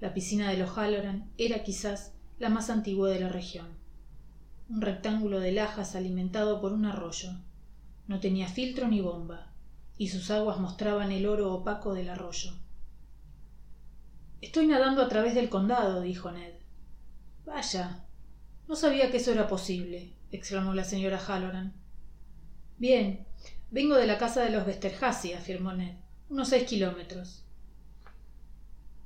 La 0.00 0.14
piscina 0.14 0.50
de 0.50 0.56
los 0.56 0.70
Halloran 0.70 1.30
era 1.36 1.62
quizás 1.62 2.14
la 2.38 2.48
más 2.48 2.70
antigua 2.70 3.10
de 3.10 3.20
la 3.20 3.28
región. 3.28 3.84
Un 4.68 4.82
rectángulo 4.82 5.38
de 5.38 5.52
lajas 5.52 5.94
alimentado 5.94 6.60
por 6.60 6.72
un 6.72 6.86
arroyo. 6.86 7.30
No 8.08 8.18
tenía 8.18 8.48
filtro 8.48 8.88
ni 8.88 9.00
bomba 9.00 9.52
y 9.96 10.08
sus 10.08 10.30
aguas 10.30 10.58
mostraban 10.58 11.12
el 11.12 11.26
oro 11.26 11.54
opaco 11.54 11.94
del 11.94 12.10
arroyo. 12.10 12.52
Estoy 14.40 14.66
nadando 14.66 15.02
a 15.02 15.08
través 15.08 15.34
del 15.34 15.48
condado, 15.48 16.00
dijo 16.00 16.32
Ned. 16.32 16.54
Vaya. 17.44 18.04
No 18.68 18.74
sabía 18.74 19.10
que 19.10 19.18
eso 19.18 19.32
era 19.32 19.46
posible, 19.46 20.12
exclamó 20.32 20.74
la 20.74 20.84
señora 20.84 21.18
Halloran. 21.18 21.72
Bien. 22.78 23.24
Vengo 23.70 23.94
de 23.94 24.06
la 24.06 24.18
casa 24.18 24.42
de 24.42 24.50
los 24.50 24.66
Westerhazy, 24.66 25.32
afirmó 25.32 25.72
Ned. 25.72 25.94
Unos 26.28 26.48
seis 26.48 26.64
kilómetros. 26.64 27.44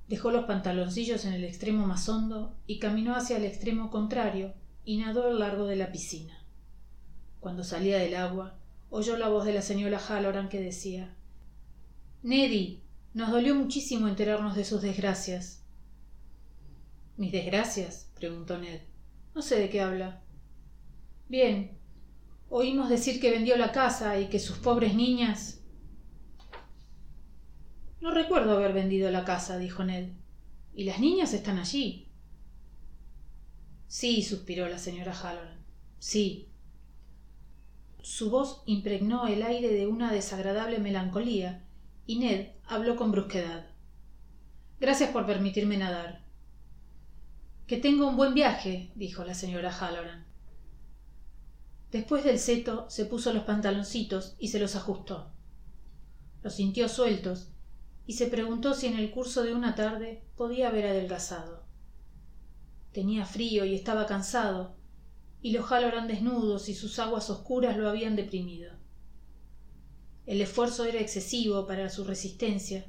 Dejó 0.09 0.31
los 0.31 0.47
pantaloncillos 0.47 1.27
en 1.27 1.35
el 1.35 1.45
extremo 1.45 1.87
más 1.87 2.09
hondo 2.09 2.57
y 2.67 2.79
caminó 2.79 3.15
hacia 3.15 3.37
el 3.37 3.45
extremo 3.45 3.91
contrario 3.91 4.55
y 4.85 4.99
nadó 4.99 5.25
a 5.25 5.31
lo 5.31 5.39
largo 5.39 5.67
de 5.67 5.77
la 5.77 5.93
piscina. 5.93 6.45
Cuando 7.41 7.65
salía 7.65 7.99
del 7.99 8.17
agua, 8.17 8.59
oyó 8.91 9.17
la 9.17 9.29
voz 9.29 9.45
de 9.45 9.55
la 9.55 9.63
señora 9.63 9.99
Halloran 9.99 10.49
que 10.49 10.61
decía 10.61 11.17
Neddy, 12.23 12.83
nos 13.15 13.31
dolió 13.31 13.55
muchísimo 13.55 14.09
enterarnos 14.09 14.55
de 14.55 14.65
sus 14.65 14.83
desgracias. 14.83 15.65
¿Mis 17.17 17.33
desgracias? 17.33 18.11
preguntó 18.15 18.59
Ned. 18.59 18.83
No 19.35 19.43
sé 19.43 19.59
de 19.59 19.71
qué 19.71 19.81
habla. 19.81 20.23
Bien. 21.29 21.79
Oímos 22.51 22.91
decir 22.91 23.21
que 23.21 23.31
vendió 23.31 23.57
la 23.57 23.73
casa 23.73 24.19
y 24.21 24.29
que 24.29 24.39
sus 24.39 24.59
pobres 24.59 24.95
niñas. 24.95 25.63
No 28.01 28.11
recuerdo 28.11 28.57
haber 28.57 28.73
vendido 28.73 29.11
la 29.11 29.25
casa, 29.25 29.57
dijo 29.59 29.83
Ned. 29.85 30.11
Y 30.75 30.85
las 30.85 31.01
niñas 31.01 31.33
están 31.33 31.59
allí. 31.59 32.10
Sí, 33.91 34.23
suspiró 34.23 34.69
la 34.69 34.79
señora 34.79 35.13
Halloran. 35.13 35.59
Sí, 35.99 36.49
su 38.03 38.31
voz 38.31 38.63
impregnó 38.65 39.27
el 39.27 39.43
aire 39.43 39.67
de 39.67 39.89
una 39.89 40.13
desagradable 40.13 40.79
melancolía, 40.79 41.65
y 42.07 42.21
Ned 42.21 42.53
habló 42.69 42.95
con 42.95 43.11
brusquedad. 43.11 43.67
Gracias 44.79 45.11
por 45.11 45.27
permitirme 45.27 45.77
nadar. 45.77 46.23
Que 47.67 47.79
tenga 47.79 48.07
un 48.07 48.17
buen 48.17 48.33
viaje, 48.33 48.93
dijo 48.95 49.25
la 49.25 49.35
señora 49.35 49.73
Halloran. 49.73 50.25
Después 51.91 52.23
del 52.23 52.39
seto 52.39 52.89
se 52.91 53.07
puso 53.07 53.33
los 53.33 53.43
pantaloncitos 53.43 54.37
y 54.39 54.49
se 54.49 54.61
los 54.61 54.77
ajustó. 54.77 55.33
Los 56.45 56.55
sintió 56.55 56.89
sueltos 56.89 57.49
y 58.07 58.13
se 58.13 58.29
preguntó 58.29 58.73
si 58.75 58.87
en 58.87 58.97
el 58.97 59.11
curso 59.11 59.43
de 59.43 59.53
una 59.53 59.75
tarde 59.75 60.23
podía 60.37 60.69
haber 60.69 60.87
adelgazado. 60.87 61.70
Tenía 62.93 63.25
frío 63.25 63.65
y 63.65 63.75
estaba 63.75 64.07
cansado, 64.07 64.75
y 65.43 65.53
los 65.53 65.67
Halloran 65.71 66.09
desnudos 66.09 66.69
y 66.69 66.75
sus 66.75 66.99
aguas 66.99 67.31
oscuras 67.31 67.77
lo 67.77 67.89
habían 67.89 68.17
deprimido. 68.17 68.73
El 70.27 70.41
esfuerzo 70.41 70.85
era 70.85 71.01
excesivo 71.01 71.67
para 71.67 71.89
su 71.89 72.05
resistencia, 72.05 72.87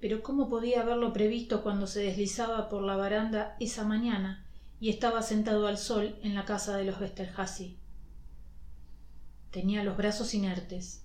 pero 0.00 0.22
¿cómo 0.22 0.48
podía 0.48 0.82
haberlo 0.82 1.12
previsto 1.12 1.62
cuando 1.62 1.86
se 1.86 2.00
deslizaba 2.00 2.68
por 2.68 2.82
la 2.82 2.96
baranda 2.96 3.56
esa 3.60 3.84
mañana 3.84 4.46
y 4.80 4.90
estaba 4.90 5.22
sentado 5.22 5.66
al 5.66 5.78
sol 5.78 6.16
en 6.22 6.34
la 6.34 6.44
casa 6.44 6.76
de 6.76 6.84
los 6.84 7.00
Westerhazy? 7.00 7.78
Tenía 9.50 9.84
los 9.84 9.96
brazos 9.96 10.34
inertes. 10.34 11.02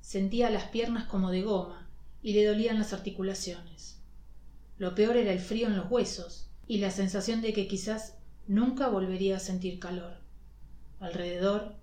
Sentía 0.00 0.50
las 0.50 0.64
piernas 0.64 1.04
como 1.04 1.30
de 1.30 1.42
goma 1.42 1.88
y 2.22 2.32
le 2.32 2.44
dolían 2.44 2.78
las 2.78 2.92
articulaciones. 2.92 4.00
Lo 4.78 4.94
peor 4.94 5.16
era 5.16 5.32
el 5.32 5.38
frío 5.38 5.68
en 5.68 5.76
los 5.76 5.90
huesos 5.90 6.45
y 6.66 6.78
la 6.78 6.90
sensación 6.90 7.40
de 7.40 7.52
que 7.52 7.68
quizás 7.68 8.16
nunca 8.46 8.88
volvería 8.88 9.36
a 9.36 9.40
sentir 9.40 9.78
calor. 9.78 10.18
Alrededor 11.00 11.76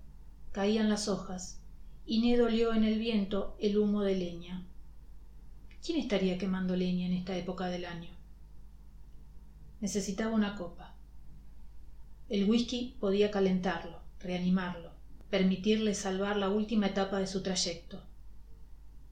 caían 0.52 0.90
las 0.90 1.08
hojas 1.08 1.62
y 2.06 2.20
Ned 2.20 2.44
olió 2.44 2.74
en 2.74 2.84
el 2.84 3.00
viento 3.00 3.56
el 3.60 3.78
humo 3.78 4.02
de 4.02 4.16
leña. 4.16 4.66
¿Quién 5.86 6.00
estaría 6.00 6.38
quemando 6.38 6.76
leña 6.76 7.06
en 7.06 7.14
esta 7.14 7.36
época 7.38 7.68
del 7.68 7.86
año? 7.86 8.10
Necesitaba 9.82 10.34
una 10.34 10.56
copa. 10.56 10.96
El 12.30 12.50
whisky 12.50 12.96
podía 13.00 13.32
calentarlo, 13.32 14.00
reanimarlo, 14.20 14.92
permitirle 15.30 15.94
salvar 15.94 16.38
la 16.38 16.50
última 16.50 16.88
etapa 16.88 17.20
de 17.20 17.28
su 17.28 17.44
trayecto, 17.44 18.02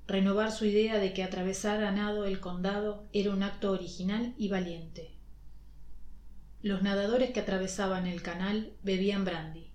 renovar 0.08 0.52
su 0.52 0.66
idea 0.66 0.98
de 0.98 1.14
que 1.14 1.24
atravesar 1.24 1.84
a 1.84 1.92
nado 1.92 2.26
el 2.26 2.40
condado 2.40 3.08
era 3.12 3.32
un 3.32 3.44
acto 3.44 3.72
original 3.72 4.34
y 4.38 4.48
valiente. 4.48 5.11
Los 6.63 6.84
nadadores 6.84 7.32
que 7.32 7.39
atravesaban 7.39 8.06
el 8.06 8.21
canal 8.21 8.74
bebían 8.84 9.26
brandy. 9.26 9.67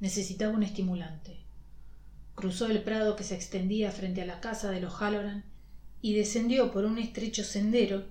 Necesitaba 0.00 0.52
un 0.52 0.64
estimulante. 0.64 1.38
Cruzó 2.34 2.66
el 2.66 2.82
prado 2.82 3.14
que 3.14 3.22
se 3.22 3.36
extendía 3.36 3.92
frente 3.92 4.22
a 4.22 4.26
la 4.26 4.40
casa 4.40 4.72
de 4.72 4.80
los 4.80 4.94
Halloran 4.94 5.44
y 6.00 6.14
descendió 6.14 6.72
por 6.72 6.86
un 6.86 6.98
estrecho 6.98 7.44
sendero 7.44 8.06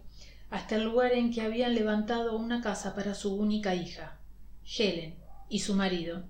hasta 0.50 0.78
el 0.78 0.86
lugar 0.86 1.12
en 1.12 1.34
que 1.34 1.42
habían 1.42 1.76
levantado 1.76 2.38
una 2.38 2.62
casa 2.62 2.96
para 2.96 3.14
su 3.14 3.36
única 3.36 3.76
hija, 3.76 4.18
Helen, 4.66 5.16
y 5.50 5.60
su 5.60 5.76
marido, 5.76 6.24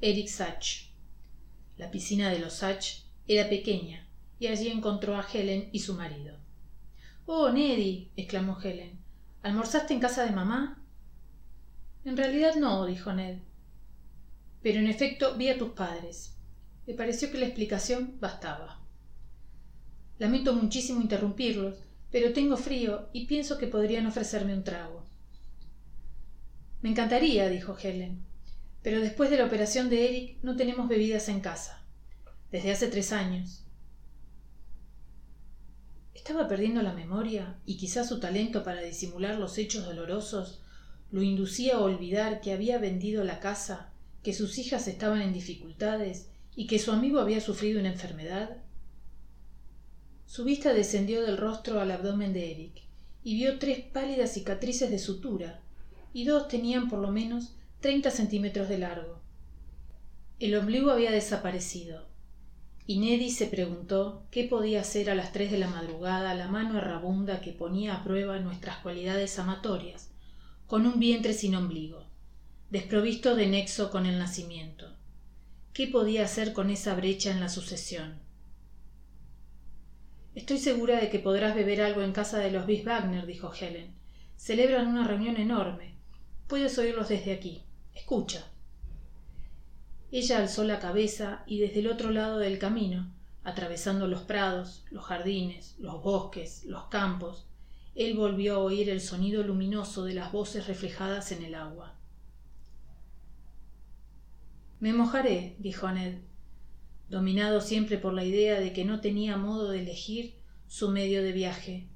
Eric 0.00 0.28
Sachs. 0.28 0.90
La 1.76 1.90
piscina 1.90 2.30
de 2.30 2.38
los 2.38 2.54
Sachs 2.54 3.06
era 3.26 3.48
pequeña 3.48 4.06
y 4.38 4.46
allí 4.46 4.68
encontró 4.68 5.16
a 5.16 5.26
Helen 5.32 5.68
y 5.72 5.80
su 5.80 5.94
marido. 5.94 6.36
Oh, 7.26 7.50
Neddy, 7.50 8.12
exclamó 8.16 8.56
Helen, 8.62 9.00
¿almorzaste 9.42 9.94
en 9.94 10.00
casa 10.00 10.24
de 10.24 10.30
mamá? 10.30 10.77
En 12.08 12.16
realidad 12.16 12.54
no, 12.54 12.86
dijo 12.86 13.12
Ned. 13.12 13.36
Pero 14.62 14.80
en 14.80 14.86
efecto 14.86 15.34
vi 15.36 15.50
a 15.50 15.58
tus 15.58 15.72
padres. 15.72 16.38
Me 16.86 16.94
pareció 16.94 17.30
que 17.30 17.36
la 17.36 17.44
explicación 17.44 18.16
bastaba. 18.18 18.80
Lamento 20.18 20.54
muchísimo 20.54 21.02
interrumpirlos, 21.02 21.76
pero 22.10 22.32
tengo 22.32 22.56
frío 22.56 23.10
y 23.12 23.26
pienso 23.26 23.58
que 23.58 23.66
podrían 23.66 24.06
ofrecerme 24.06 24.54
un 24.54 24.64
trago. 24.64 25.04
Me 26.80 26.88
encantaría, 26.88 27.46
dijo 27.50 27.76
Helen, 27.76 28.24
pero 28.82 29.02
después 29.02 29.28
de 29.28 29.36
la 29.36 29.44
operación 29.44 29.90
de 29.90 30.08
Eric 30.08 30.38
no 30.42 30.56
tenemos 30.56 30.88
bebidas 30.88 31.28
en 31.28 31.40
casa. 31.40 31.84
Desde 32.50 32.72
hace 32.72 32.88
tres 32.88 33.12
años. 33.12 33.66
Estaba 36.14 36.48
perdiendo 36.48 36.80
la 36.80 36.94
memoria 36.94 37.58
y 37.66 37.76
quizás 37.76 38.08
su 38.08 38.18
talento 38.18 38.64
para 38.64 38.80
disimular 38.80 39.38
los 39.38 39.58
hechos 39.58 39.84
dolorosos 39.84 40.62
lo 41.10 41.22
inducía 41.22 41.76
a 41.76 41.80
olvidar 41.80 42.40
que 42.40 42.52
había 42.52 42.78
vendido 42.78 43.24
la 43.24 43.40
casa, 43.40 43.90
que 44.22 44.32
sus 44.32 44.58
hijas 44.58 44.88
estaban 44.88 45.22
en 45.22 45.32
dificultades 45.32 46.28
y 46.54 46.66
que 46.66 46.78
su 46.78 46.92
amigo 46.92 47.20
había 47.20 47.40
sufrido 47.40 47.80
una 47.80 47.90
enfermedad. 47.90 48.58
Su 50.26 50.44
vista 50.44 50.74
descendió 50.74 51.22
del 51.22 51.38
rostro 51.38 51.80
al 51.80 51.90
abdomen 51.90 52.32
de 52.32 52.50
Eric 52.50 52.82
y 53.24 53.34
vio 53.34 53.58
tres 53.58 53.80
pálidas 53.80 54.32
cicatrices 54.32 54.90
de 54.90 54.98
sutura, 54.98 55.60
y 56.12 56.24
dos 56.24 56.48
tenían 56.48 56.88
por 56.88 56.98
lo 56.98 57.10
menos 57.10 57.54
treinta 57.80 58.10
centímetros 58.10 58.68
de 58.68 58.78
largo. 58.78 59.20
El 60.38 60.54
ombligo 60.56 60.90
había 60.90 61.10
desaparecido, 61.10 62.06
y 62.86 62.98
Neddy 62.98 63.30
se 63.30 63.46
preguntó 63.46 64.22
qué 64.30 64.44
podía 64.44 64.80
hacer 64.80 65.10
a 65.10 65.14
las 65.14 65.32
tres 65.32 65.50
de 65.50 65.58
la 65.58 65.68
madrugada 65.68 66.34
la 66.34 66.48
mano 66.48 66.78
errabunda 66.78 67.40
que 67.40 67.52
ponía 67.52 67.94
a 67.94 68.04
prueba 68.04 68.38
nuestras 68.38 68.78
cualidades 68.78 69.38
amatorias, 69.38 70.07
con 70.68 70.86
un 70.86 71.00
vientre 71.00 71.32
sin 71.32 71.56
ombligo, 71.56 72.04
desprovisto 72.68 73.34
de 73.34 73.46
nexo 73.46 73.90
con 73.90 74.04
el 74.04 74.18
nacimiento. 74.18 74.94
¿Qué 75.72 75.86
podía 75.86 76.26
hacer 76.26 76.52
con 76.52 76.68
esa 76.68 76.94
brecha 76.94 77.30
en 77.30 77.40
la 77.40 77.48
sucesión? 77.48 78.18
Estoy 80.34 80.58
segura 80.58 81.00
de 81.00 81.08
que 81.08 81.20
podrás 81.20 81.54
beber 81.54 81.80
algo 81.80 82.02
en 82.02 82.12
casa 82.12 82.38
de 82.38 82.50
los 82.50 82.66
Bis 82.66 82.84
Wagner, 82.84 83.24
dijo 83.24 83.50
Helen. 83.58 83.94
Celebran 84.36 84.88
una 84.88 85.08
reunión 85.08 85.38
enorme. 85.38 85.94
Puedes 86.48 86.76
oírlos 86.76 87.08
desde 87.08 87.32
aquí. 87.32 87.62
Escucha. 87.94 88.44
Ella 90.12 90.36
alzó 90.36 90.64
la 90.64 90.80
cabeza 90.80 91.44
y 91.46 91.60
desde 91.60 91.80
el 91.80 91.86
otro 91.86 92.10
lado 92.10 92.38
del 92.38 92.58
camino, 92.58 93.10
atravesando 93.42 94.06
los 94.06 94.20
prados, 94.20 94.84
los 94.90 95.06
jardines, 95.06 95.76
los 95.78 96.02
bosques, 96.02 96.62
los 96.66 96.88
campos, 96.88 97.47
él 97.98 98.14
volvió 98.14 98.54
a 98.54 98.58
oír 98.58 98.90
el 98.90 99.00
sonido 99.00 99.42
luminoso 99.42 100.04
de 100.04 100.14
las 100.14 100.30
voces 100.30 100.68
reflejadas 100.68 101.32
en 101.32 101.42
el 101.42 101.56
agua. 101.56 101.96
Me 104.78 104.92
mojaré, 104.92 105.56
dijo 105.58 105.90
Ned, 105.90 106.18
dominado 107.10 107.60
siempre 107.60 107.98
por 107.98 108.12
la 108.12 108.24
idea 108.24 108.60
de 108.60 108.72
que 108.72 108.84
no 108.84 109.00
tenía 109.00 109.36
modo 109.36 109.70
de 109.70 109.80
elegir 109.80 110.36
su 110.68 110.90
medio 110.90 111.24
de 111.24 111.32
viaje. 111.32 111.88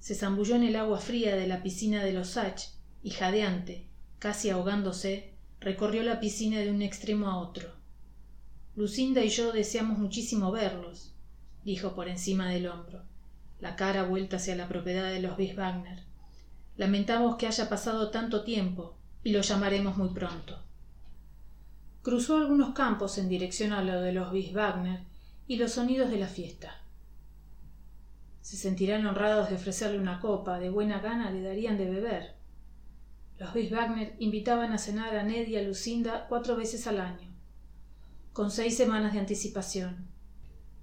Se 0.00 0.16
zambulló 0.16 0.56
en 0.56 0.64
el 0.64 0.74
agua 0.74 0.98
fría 0.98 1.36
de 1.36 1.46
la 1.46 1.62
piscina 1.62 2.02
de 2.02 2.12
los 2.12 2.30
Sach 2.30 2.60
y 3.04 3.10
jadeante, 3.10 3.86
casi 4.18 4.50
ahogándose, 4.50 5.34
recorrió 5.60 6.02
la 6.02 6.18
piscina 6.18 6.58
de 6.58 6.72
un 6.72 6.82
extremo 6.82 7.28
a 7.28 7.38
otro. 7.38 7.70
Lucinda 8.74 9.22
y 9.22 9.28
yo 9.28 9.52
deseamos 9.52 9.98
muchísimo 9.98 10.50
verlos, 10.50 11.14
dijo 11.62 11.94
por 11.94 12.08
encima 12.08 12.50
del 12.50 12.66
hombro 12.66 13.11
la 13.62 13.76
cara 13.76 14.02
vuelta 14.02 14.36
hacia 14.36 14.56
la 14.56 14.66
propiedad 14.66 15.08
de 15.08 15.22
los 15.22 15.38
Wagner. 15.38 16.02
Lamentamos 16.76 17.36
que 17.36 17.46
haya 17.46 17.68
pasado 17.68 18.10
tanto 18.10 18.42
tiempo 18.42 18.98
y 19.22 19.30
lo 19.30 19.40
llamaremos 19.40 19.96
muy 19.96 20.08
pronto. 20.08 20.60
Cruzó 22.02 22.38
algunos 22.38 22.74
campos 22.74 23.18
en 23.18 23.28
dirección 23.28 23.72
a 23.72 23.84
lo 23.84 24.00
de 24.00 24.12
los 24.12 24.32
Wagner 24.52 25.04
y 25.46 25.56
los 25.56 25.70
sonidos 25.70 26.10
de 26.10 26.18
la 26.18 26.26
fiesta. 26.26 26.80
Se 28.40 28.56
sentirán 28.56 29.06
honrados 29.06 29.48
de 29.48 29.54
ofrecerle 29.54 30.00
una 30.00 30.18
copa, 30.18 30.58
de 30.58 30.68
buena 30.68 30.98
gana 30.98 31.30
le 31.30 31.42
darían 31.42 31.78
de 31.78 31.88
beber. 31.88 32.34
Los 33.38 33.54
Wagner 33.54 34.16
invitaban 34.18 34.72
a 34.72 34.78
cenar 34.78 35.14
a 35.14 35.22
Ned 35.22 35.46
y 35.46 35.56
a 35.56 35.62
Lucinda 35.62 36.26
cuatro 36.28 36.56
veces 36.56 36.88
al 36.88 37.00
año, 37.00 37.28
con 38.32 38.50
seis 38.50 38.76
semanas 38.76 39.12
de 39.12 39.20
anticipación. 39.20 40.08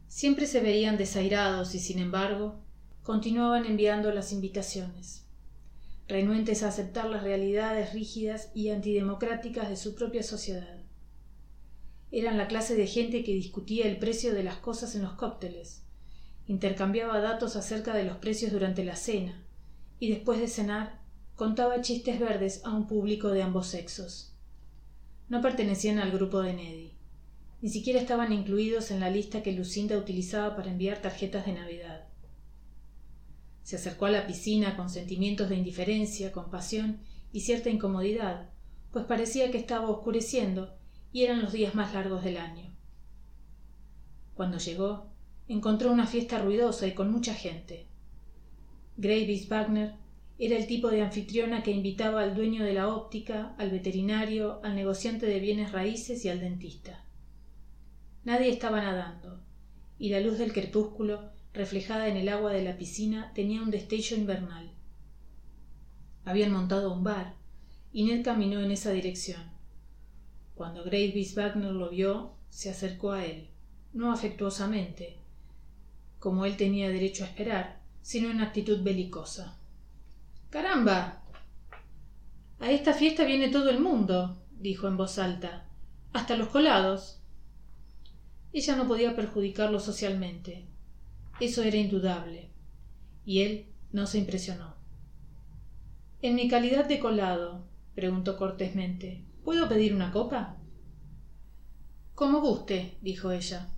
Siempre 0.07 0.47
se 0.47 0.61
veían 0.61 0.97
desairados 0.97 1.75
y, 1.75 1.79
sin 1.79 1.99
embargo, 1.99 2.63
continuaban 3.09 3.65
enviando 3.65 4.11
las 4.11 4.31
invitaciones, 4.31 5.25
renuentes 6.07 6.61
a 6.61 6.67
aceptar 6.67 7.09
las 7.09 7.23
realidades 7.23 7.91
rígidas 7.91 8.51
y 8.53 8.69
antidemocráticas 8.69 9.67
de 9.67 9.77
su 9.77 9.95
propia 9.95 10.21
sociedad. 10.21 10.77
Eran 12.11 12.37
la 12.37 12.47
clase 12.47 12.75
de 12.75 12.85
gente 12.85 13.23
que 13.23 13.33
discutía 13.33 13.87
el 13.87 13.97
precio 13.97 14.35
de 14.35 14.43
las 14.43 14.57
cosas 14.57 14.93
en 14.93 15.01
los 15.01 15.13
cócteles, 15.13 15.81
intercambiaba 16.45 17.19
datos 17.19 17.55
acerca 17.55 17.95
de 17.95 18.03
los 18.03 18.17
precios 18.17 18.51
durante 18.51 18.85
la 18.85 18.95
cena, 18.95 19.43
y 19.97 20.11
después 20.11 20.39
de 20.39 20.47
cenar 20.47 21.01
contaba 21.35 21.81
chistes 21.81 22.19
verdes 22.19 22.61
a 22.63 22.75
un 22.75 22.85
público 22.85 23.29
de 23.29 23.41
ambos 23.41 23.65
sexos. 23.65 24.35
No 25.29 25.41
pertenecían 25.41 25.97
al 25.97 26.11
grupo 26.11 26.43
de 26.43 26.53
Neddy. 26.53 26.93
Ni 27.63 27.69
siquiera 27.69 27.99
estaban 27.99 28.31
incluidos 28.31 28.91
en 28.91 28.99
la 28.99 29.09
lista 29.09 29.41
que 29.41 29.53
Lucinda 29.53 29.97
utilizaba 29.97 30.55
para 30.55 30.69
enviar 30.69 31.01
tarjetas 31.01 31.47
de 31.47 31.53
Navidad. 31.53 31.88
Se 33.69 33.75
acercó 33.75 34.07
a 34.07 34.09
la 34.09 34.25
piscina 34.25 34.75
con 34.75 34.89
sentimientos 34.89 35.47
de 35.47 35.55
indiferencia, 35.55 36.31
compasión 36.31 37.01
y 37.31 37.41
cierta 37.41 37.69
incomodidad, 37.69 38.49
pues 38.91 39.05
parecía 39.05 39.51
que 39.51 39.59
estaba 39.59 39.91
oscureciendo 39.91 40.75
y 41.13 41.25
eran 41.25 41.43
los 41.43 41.53
días 41.53 41.75
más 41.75 41.93
largos 41.93 42.23
del 42.23 42.37
año. 42.37 42.75
Cuando 44.33 44.57
llegó, 44.57 45.11
encontró 45.47 45.91
una 45.91 46.07
fiesta 46.07 46.39
ruidosa 46.39 46.87
y 46.87 46.95
con 46.95 47.11
mucha 47.11 47.35
gente. 47.35 47.85
Gravis 48.97 49.47
Wagner 49.47 49.93
Era 50.39 50.57
el 50.57 50.65
tipo 50.65 50.89
de 50.89 51.03
anfitriona 51.03 51.61
que 51.61 51.69
invitaba 51.69 52.23
al 52.23 52.33
dueño 52.33 52.63
de 52.63 52.73
la 52.73 52.87
óptica, 52.87 53.53
al 53.59 53.69
veterinario, 53.69 54.61
al 54.63 54.73
negociante 54.73 55.27
de 55.27 55.39
bienes 55.39 55.71
raíces 55.73 56.25
y 56.25 56.29
al 56.29 56.39
dentista. 56.39 57.05
Nadie 58.23 58.49
estaba 58.49 58.81
nadando, 58.81 59.43
y 59.99 60.09
la 60.09 60.21
luz 60.21 60.39
del 60.39 60.53
crepúsculo, 60.53 61.37
reflejada 61.53 62.07
en 62.07 62.17
el 62.17 62.29
agua 62.29 62.51
de 62.51 62.63
la 62.63 62.77
piscina, 62.77 63.31
tenía 63.33 63.61
un 63.61 63.71
destello 63.71 64.17
invernal. 64.17 64.71
Habían 66.25 66.51
montado 66.51 66.93
un 66.93 67.03
bar, 67.03 67.35
y 67.91 68.03
Ned 68.03 68.23
caminó 68.23 68.59
en 68.59 68.71
esa 68.71 68.91
dirección. 68.91 69.41
Cuando 70.55 70.83
Grace 70.83 71.33
Wagner 71.35 71.71
lo 71.71 71.89
vio, 71.89 72.33
se 72.49 72.69
acercó 72.69 73.13
a 73.13 73.25
él, 73.25 73.49
no 73.93 74.11
afectuosamente, 74.11 75.17
como 76.19 76.45
él 76.45 76.57
tenía 76.57 76.89
derecho 76.89 77.23
a 77.23 77.27
esperar, 77.27 77.81
sino 78.01 78.29
en 78.29 78.41
actitud 78.41 78.83
belicosa. 78.83 79.57
Caramba. 80.49 81.23
A 82.59 82.71
esta 82.71 82.93
fiesta 82.93 83.23
viene 83.23 83.49
todo 83.49 83.69
el 83.69 83.79
mundo, 83.79 84.37
dijo 84.51 84.87
en 84.87 84.97
voz 84.97 85.17
alta, 85.17 85.65
hasta 86.11 86.35
los 86.35 86.49
colados. 86.49 87.21
Ella 88.51 88.75
no 88.75 88.87
podía 88.87 89.15
perjudicarlo 89.15 89.79
socialmente. 89.79 90.67
Eso 91.39 91.63
era 91.63 91.77
indudable. 91.77 92.49
Y 93.25 93.41
él 93.41 93.67
no 93.91 94.07
se 94.07 94.17
impresionó. 94.17 94.75
En 96.21 96.35
mi 96.35 96.49
calidad 96.49 96.85
de 96.85 96.99
colado, 96.99 97.65
preguntó 97.95 98.37
cortésmente, 98.37 99.23
¿puedo 99.43 99.69
pedir 99.69 99.93
una 99.93 100.11
copa? 100.11 100.57
Como 102.13 102.41
guste, 102.41 102.97
dijo 103.01 103.31
ella. 103.31 103.69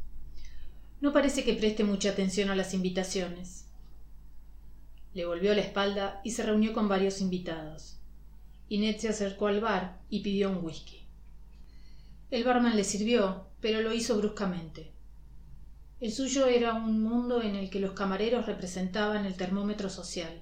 No 1.01 1.13
parece 1.13 1.43
que 1.43 1.53
preste 1.53 1.83
mucha 1.83 2.09
atención 2.09 2.49
a 2.49 2.55
las 2.55 2.73
invitaciones. 2.73 3.67
Le 5.13 5.25
volvió 5.25 5.53
la 5.53 5.61
espalda 5.61 6.21
y 6.23 6.31
se 6.31 6.43
reunió 6.43 6.73
con 6.73 6.87
varios 6.87 7.21
invitados. 7.21 7.99
Inés 8.69 9.01
se 9.01 9.09
acercó 9.09 9.47
al 9.47 9.59
bar 9.59 9.99
y 10.09 10.21
pidió 10.21 10.49
un 10.49 10.63
whisky. 10.63 11.05
El 12.31 12.43
barman 12.43 12.75
le 12.75 12.83
sirvió, 12.83 13.47
pero 13.59 13.81
lo 13.81 13.93
hizo 13.93 14.17
bruscamente. 14.17 14.93
El 16.01 16.11
suyo 16.11 16.47
era 16.47 16.73
un 16.73 17.03
mundo 17.03 17.43
en 17.43 17.55
el 17.55 17.69
que 17.69 17.79
los 17.79 17.91
camareros 17.91 18.47
representaban 18.47 19.27
el 19.27 19.35
termómetro 19.37 19.87
social, 19.87 20.41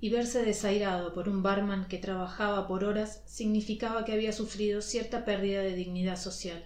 y 0.00 0.08
verse 0.08 0.42
desairado 0.42 1.12
por 1.12 1.28
un 1.28 1.42
barman 1.42 1.86
que 1.86 1.98
trabajaba 1.98 2.66
por 2.66 2.84
horas 2.84 3.22
significaba 3.26 4.06
que 4.06 4.14
había 4.14 4.32
sufrido 4.32 4.80
cierta 4.80 5.26
pérdida 5.26 5.60
de 5.60 5.74
dignidad 5.74 6.16
social. 6.16 6.64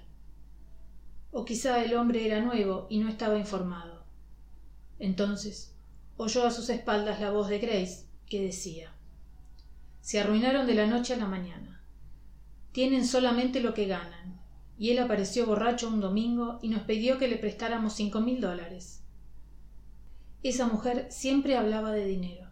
O 1.32 1.44
quizá 1.44 1.84
el 1.84 1.96
hombre 1.96 2.24
era 2.24 2.40
nuevo 2.40 2.86
y 2.88 2.98
no 2.98 3.08
estaba 3.08 3.36
informado. 3.36 4.04
Entonces 5.00 5.74
oyó 6.16 6.46
a 6.46 6.52
sus 6.52 6.70
espaldas 6.70 7.20
la 7.20 7.32
voz 7.32 7.48
de 7.48 7.58
Grace, 7.58 8.06
que 8.28 8.42
decía 8.42 8.94
Se 10.00 10.20
arruinaron 10.20 10.68
de 10.68 10.74
la 10.74 10.86
noche 10.86 11.14
a 11.14 11.16
la 11.16 11.26
mañana. 11.26 11.84
Tienen 12.70 13.04
solamente 13.04 13.58
lo 13.58 13.74
que 13.74 13.86
ganan. 13.86 14.40
Y 14.78 14.90
él 14.90 14.98
apareció 14.98 15.46
borracho 15.46 15.88
un 15.88 16.00
domingo 16.00 16.58
y 16.62 16.68
nos 16.68 16.82
pidió 16.82 17.18
que 17.18 17.28
le 17.28 17.36
prestáramos 17.36 17.92
cinco 17.94 18.20
mil 18.20 18.40
dólares. 18.40 19.02
Esa 20.42 20.66
mujer 20.66 21.06
siempre 21.10 21.56
hablaba 21.56 21.92
de 21.92 22.04
dinero. 22.04 22.48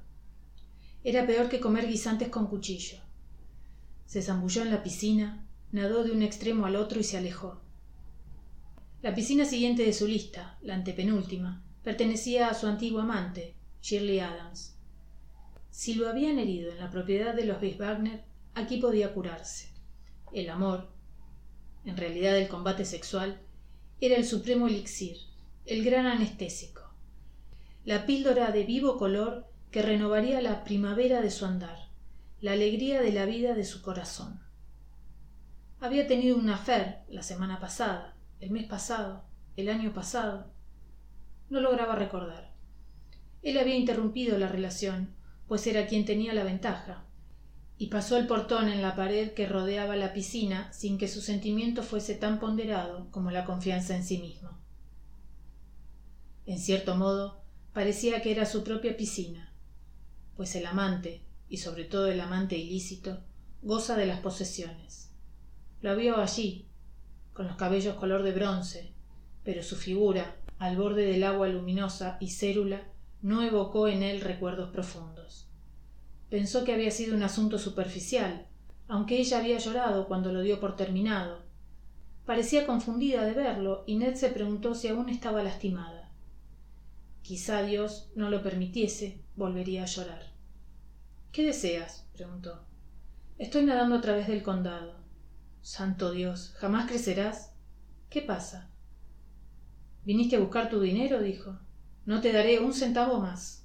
Era 1.05 1.27
peor 1.27 1.49
que 1.49 1.61
comer 1.61 1.89
guisantes 1.89 2.29
con 2.29 2.47
cuchillo. 2.47 2.99
Se 4.07 4.23
zambulló 4.23 4.63
en 4.63 4.71
la 4.71 4.83
piscina, 4.83 5.47
nadó 5.73 6.05
de 6.05 6.13
un 6.13 6.23
extremo 6.23 6.67
al 6.67 6.77
otro 6.77 7.01
y 7.01 7.05
se 7.05 7.19
alejó. 7.19 7.61
La 9.03 9.15
piscina 9.15 9.45
siguiente 9.45 9.85
de 9.85 9.93
su 9.93 10.07
lista, 10.07 10.59
la 10.63 10.75
antepenúltima, 10.77 11.65
pertenecía 11.83 12.49
a 12.49 12.55
su 12.55 12.69
antiguo 12.69 13.01
amante, 13.01 13.57
Shirley 13.83 14.21
Adams. 14.21 14.77
Si 15.71 15.95
lo 15.95 16.09
habían 16.09 16.39
herido 16.39 16.71
en 16.71 16.79
la 16.79 16.91
propiedad 16.91 17.35
de 17.35 17.47
los 17.47 17.61
Wagner, 17.61 18.23
aquí 18.55 18.77
podía 18.77 19.13
curarse. 19.13 19.71
El 20.33 20.51
amor, 20.51 20.92
en 21.85 21.97
realidad 21.97 22.37
el 22.39 22.49
combate 22.49 22.85
sexual, 22.85 23.41
era 24.01 24.17
el 24.17 24.25
supremo 24.25 24.67
elixir, 24.67 25.17
el 25.67 25.85
gran 25.85 26.07
anestésico, 26.07 26.83
la 27.85 28.07
píldora 28.07 28.51
de 28.51 28.65
vivo 28.65 28.99
color 28.99 29.47
que 29.71 29.83
renovaría 29.83 30.41
la 30.41 30.65
primavera 30.65 31.21
de 31.21 31.31
su 31.31 31.47
andar, 31.47 31.89
la 32.41 32.53
alegría 32.53 33.01
de 33.01 33.13
la 33.13 33.25
vida 33.27 33.55
de 33.55 33.65
su 33.65 33.83
corazón. 33.83 34.41
Había 35.81 36.07
tenido 36.07 36.37
una 36.37 36.59
fer 36.59 37.03
la 37.09 37.23
semana 37.23 37.59
pasada, 37.59 38.17
el 38.41 38.51
mes 38.51 38.67
pasado, 38.67 39.25
el 39.57 39.69
año 39.69 39.93
pasado, 39.93 40.53
no 41.49 41.61
lograba 41.61 41.97
recordar. 41.97 42.53
Él 43.43 43.59
había 43.59 43.77
interrumpido 43.77 44.39
la 44.39 44.49
relación, 44.49 45.15
pues 45.49 45.67
era 45.67 45.87
quien 45.87 46.05
tenía 46.05 46.33
la 46.35 46.45
ventaja, 46.45 47.05
y 47.83 47.89
pasó 47.89 48.17
el 48.17 48.29
portón 48.29 48.69
en 48.69 48.81
la 48.81 48.95
pared 48.95 49.33
que 49.33 49.49
rodeaba 49.49 49.97
la 49.97 50.13
piscina 50.13 50.73
sin 50.73 50.99
que 50.99 51.09
su 51.09 51.21
sentimiento 51.21 51.83
fuese 51.83 52.15
tan 52.15 52.39
ponderado 52.39 53.11
como 53.11 53.33
la 53.33 53.45
confianza 53.45 53.97
en 53.97 54.05
sí 54.05 54.19
mismo. 54.19 54.57
En 56.47 56.61
cierto 56.61 56.95
modo, 56.95 57.43
parecía 57.73 58.23
que 58.23 58.31
era 58.31 58.47
su 58.47 58.63
propia 58.63 58.97
piscina, 58.97 59.53
pues 60.37 60.55
el 60.55 60.65
amante, 60.67 61.25
y 61.49 61.57
sobre 61.57 61.83
todo 61.83 62.07
el 62.07 62.21
amante 62.21 62.57
ilícito, 62.57 63.25
goza 63.63 63.97
de 63.97 64.07
las 64.07 64.21
posesiones. 64.21 65.11
Lo 65.81 65.97
vio 65.97 66.19
allí, 66.19 66.69
con 67.33 67.49
los 67.49 67.57
cabellos 67.57 67.97
color 67.97 68.23
de 68.23 68.31
bronce, 68.31 68.93
pero 69.43 69.65
su 69.65 69.75
figura, 69.75 70.37
al 70.61 70.77
borde 70.77 71.05
del 71.05 71.25
agua 71.25 71.49
luminosa 71.49 72.17
y 72.21 72.31
cérula, 72.31 72.85
no 73.23 73.43
evocó 73.43 73.89
en 73.89 74.05
él 74.05 74.21
recuerdos 74.21 74.71
profundos. 74.71 75.52
Pensó 76.33 76.65
que 76.65 76.73
había 76.73 76.91
sido 76.91 77.15
un 77.15 77.23
asunto 77.23 77.59
superficial, 77.59 78.47
aunque 78.89 79.19
ella 79.19 79.37
había 79.37 79.59
llorado 79.59 80.09
cuando 80.09 80.33
lo 80.33 80.41
dio 80.41 80.61
por 80.61 80.77
terminado. 80.77 81.43
Parecía 82.25 82.67
confundida 82.67 83.27
de 83.27 83.35
verlo 83.35 83.85
y 83.87 83.97
Ned 83.97 84.15
se 84.15 84.31
preguntó 84.31 84.75
si 84.75 84.89
aún 84.89 85.11
estaba 85.11 85.43
lastimada. 85.43 86.11
Quizá 87.21 87.63
Dios 87.65 88.11
no 88.15 88.31
lo 88.31 88.43
permitiese, 88.43 89.21
volvería 89.37 89.83
a 89.83 89.87
llorar. 89.87 90.33
¿Qué 91.33 91.45
deseas? 91.45 92.09
preguntó. 92.15 92.65
Estoy 93.37 93.67
nadando 93.67 93.97
a 93.97 94.01
través 94.01 94.27
del 94.27 94.43
condado. 94.43 94.95
Santo 95.61 96.13
Dios, 96.13 96.55
¿jamás 96.57 96.89
crecerás? 96.89 97.53
¿Qué 98.09 98.23
pasa? 98.23 98.71
¿Viniste 100.07 100.37
a 100.37 100.41
buscar 100.41 100.71
tu 100.71 100.81
dinero? 100.81 101.21
dijo. 101.21 101.59
No 102.07 102.23
te 102.23 102.33
daré 102.33 102.59
un 102.59 102.73
centavo 102.73 103.21
más. 103.21 103.62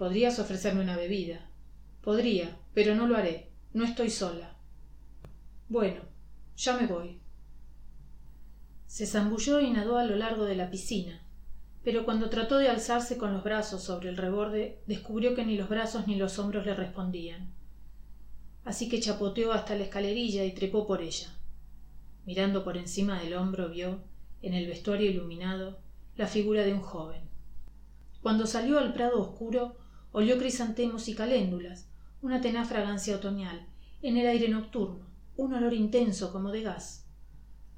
Podrías 0.00 0.38
ofrecerme 0.38 0.80
una 0.80 0.96
bebida. 0.96 1.46
Podría, 2.00 2.56
pero 2.72 2.94
no 2.94 3.06
lo 3.06 3.18
haré. 3.18 3.50
No 3.74 3.84
estoy 3.84 4.08
sola. 4.08 4.56
Bueno, 5.68 6.00
ya 6.56 6.74
me 6.78 6.86
voy. 6.86 7.20
Se 8.86 9.04
zambulló 9.04 9.60
y 9.60 9.68
nadó 9.68 9.98
a 9.98 10.04
lo 10.04 10.16
largo 10.16 10.46
de 10.46 10.56
la 10.56 10.70
piscina, 10.70 11.20
pero 11.84 12.06
cuando 12.06 12.30
trató 12.30 12.56
de 12.56 12.70
alzarse 12.70 13.18
con 13.18 13.34
los 13.34 13.44
brazos 13.44 13.82
sobre 13.82 14.08
el 14.08 14.16
reborde, 14.16 14.80
descubrió 14.86 15.34
que 15.34 15.44
ni 15.44 15.58
los 15.58 15.68
brazos 15.68 16.06
ni 16.06 16.16
los 16.16 16.38
hombros 16.38 16.64
le 16.64 16.72
respondían. 16.72 17.52
Así 18.64 18.88
que 18.88 19.00
chapoteó 19.00 19.52
hasta 19.52 19.74
la 19.74 19.84
escalerilla 19.84 20.46
y 20.46 20.52
trepó 20.52 20.86
por 20.86 21.02
ella. 21.02 21.28
Mirando 22.24 22.64
por 22.64 22.78
encima 22.78 23.20
del 23.20 23.34
hombro 23.34 23.68
vio 23.68 24.00
en 24.40 24.54
el 24.54 24.66
vestuario 24.66 25.10
iluminado, 25.10 25.78
la 26.16 26.26
figura 26.26 26.64
de 26.64 26.72
un 26.72 26.80
joven. 26.80 27.20
Cuando 28.22 28.46
salió 28.46 28.78
al 28.78 28.94
prado 28.94 29.20
oscuro, 29.20 29.76
olió 30.12 30.38
crisantemos 30.38 31.08
y 31.08 31.14
caléndulas, 31.14 31.88
una 32.22 32.40
tenaz 32.40 32.68
fragancia 32.68 33.16
otoñal, 33.16 33.66
en 34.02 34.16
el 34.16 34.26
aire 34.26 34.48
nocturno, 34.48 35.06
un 35.36 35.54
olor 35.54 35.72
intenso 35.72 36.32
como 36.32 36.50
de 36.50 36.62
gas. 36.62 37.06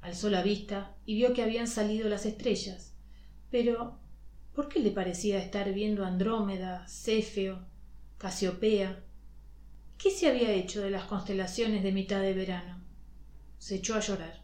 Alzó 0.01 0.29
la 0.29 0.41
vista 0.41 0.95
y 1.05 1.15
vio 1.15 1.33
que 1.33 1.43
habían 1.43 1.67
salido 1.67 2.09
las 2.09 2.25
estrellas. 2.25 2.93
Pero, 3.51 3.99
¿por 4.53 4.67
qué 4.67 4.79
le 4.79 4.91
parecía 4.91 5.39
estar 5.39 5.71
viendo 5.73 6.05
Andrómeda, 6.05 6.85
Céfeo, 6.87 7.59
Casiopea? 8.17 9.01
¿Qué 9.97 10.11
se 10.11 10.27
había 10.27 10.51
hecho 10.51 10.81
de 10.81 10.89
las 10.89 11.05
constelaciones 11.05 11.83
de 11.83 11.93
mitad 11.93 12.21
de 12.21 12.33
verano? 12.33 12.81
Se 13.59 13.75
echó 13.75 13.95
a 13.95 14.01
llorar. 14.01 14.43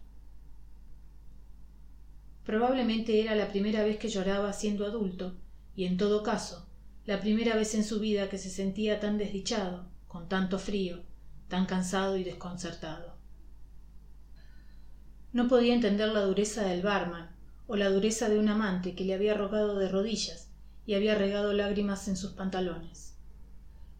Probablemente 2.45 3.21
era 3.21 3.35
la 3.35 3.49
primera 3.49 3.83
vez 3.83 3.97
que 3.97 4.07
lloraba 4.07 4.53
siendo 4.53 4.85
adulto, 4.85 5.35
y 5.75 5.85
en 5.85 5.97
todo 5.97 6.23
caso, 6.23 6.68
la 7.09 7.19
primera 7.19 7.55
vez 7.55 7.73
en 7.73 7.83
su 7.83 7.99
vida 7.99 8.29
que 8.29 8.37
se 8.37 8.51
sentía 8.51 8.99
tan 8.99 9.17
desdichado, 9.17 9.87
con 10.07 10.29
tanto 10.29 10.59
frío, 10.59 11.01
tan 11.47 11.65
cansado 11.65 12.17
y 12.17 12.23
desconcertado. 12.23 13.15
No 15.33 15.47
podía 15.47 15.73
entender 15.73 16.09
la 16.09 16.21
dureza 16.21 16.61
del 16.65 16.83
barman, 16.83 17.35
o 17.65 17.75
la 17.77 17.89
dureza 17.89 18.29
de 18.29 18.37
un 18.37 18.47
amante 18.47 18.93
que 18.93 19.05
le 19.05 19.15
había 19.15 19.33
rogado 19.33 19.79
de 19.79 19.89
rodillas 19.89 20.51
y 20.85 20.93
había 20.93 21.15
regado 21.15 21.51
lágrimas 21.51 22.07
en 22.07 22.15
sus 22.15 22.33
pantalones. 22.33 23.15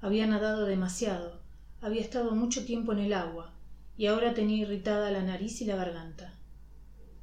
Había 0.01 0.28
nadado 0.28 0.68
demasiado, 0.68 1.41
había 1.82 2.01
estado 2.01 2.36
mucho 2.36 2.64
tiempo 2.64 2.93
en 2.93 2.99
el 2.99 3.14
agua, 3.14 3.55
y 3.97 4.05
ahora 4.05 4.36
tenía 4.36 4.57
irritada 4.57 5.10
la 5.10 5.24
nariz 5.24 5.62
y 5.62 5.66
la 5.66 5.78
garganta. 5.78 6.36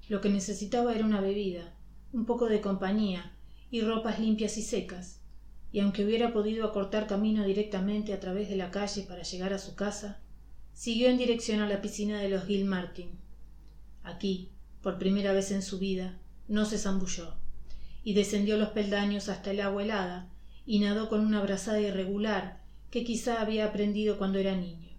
Lo 0.08 0.20
que 0.20 0.30
necesitaba 0.30 0.92
era 0.96 1.04
una 1.04 1.20
bebida, 1.20 1.76
un 2.12 2.26
poco 2.26 2.48
de 2.48 2.60
compañía 2.60 3.36
y 3.70 3.82
ropas 3.82 4.18
limpias 4.18 4.58
y 4.58 4.62
secas, 4.62 5.15
y 5.76 5.80
aunque 5.80 6.06
hubiera 6.06 6.32
podido 6.32 6.64
acortar 6.64 7.06
camino 7.06 7.44
directamente 7.44 8.14
a 8.14 8.18
través 8.18 8.48
de 8.48 8.56
la 8.56 8.70
calle 8.70 9.02
para 9.02 9.22
llegar 9.22 9.52
a 9.52 9.58
su 9.58 9.74
casa, 9.74 10.22
siguió 10.72 11.10
en 11.10 11.18
dirección 11.18 11.60
a 11.60 11.68
la 11.68 11.82
piscina 11.82 12.18
de 12.18 12.30
los 12.30 12.46
Gilmartin. 12.46 13.10
Aquí, 14.02 14.52
por 14.80 14.96
primera 14.96 15.34
vez 15.34 15.50
en 15.50 15.60
su 15.60 15.78
vida, 15.78 16.18
no 16.48 16.64
se 16.64 16.78
zambulló, 16.78 17.34
y 18.02 18.14
descendió 18.14 18.56
los 18.56 18.70
peldaños 18.70 19.28
hasta 19.28 19.50
el 19.50 19.60
agua 19.60 19.82
helada 19.82 20.30
y 20.64 20.78
nadó 20.78 21.10
con 21.10 21.20
una 21.20 21.42
brazada 21.42 21.78
irregular 21.78 22.64
que 22.90 23.04
quizá 23.04 23.42
había 23.42 23.66
aprendido 23.66 24.16
cuando 24.16 24.38
era 24.38 24.56
niño. 24.56 24.96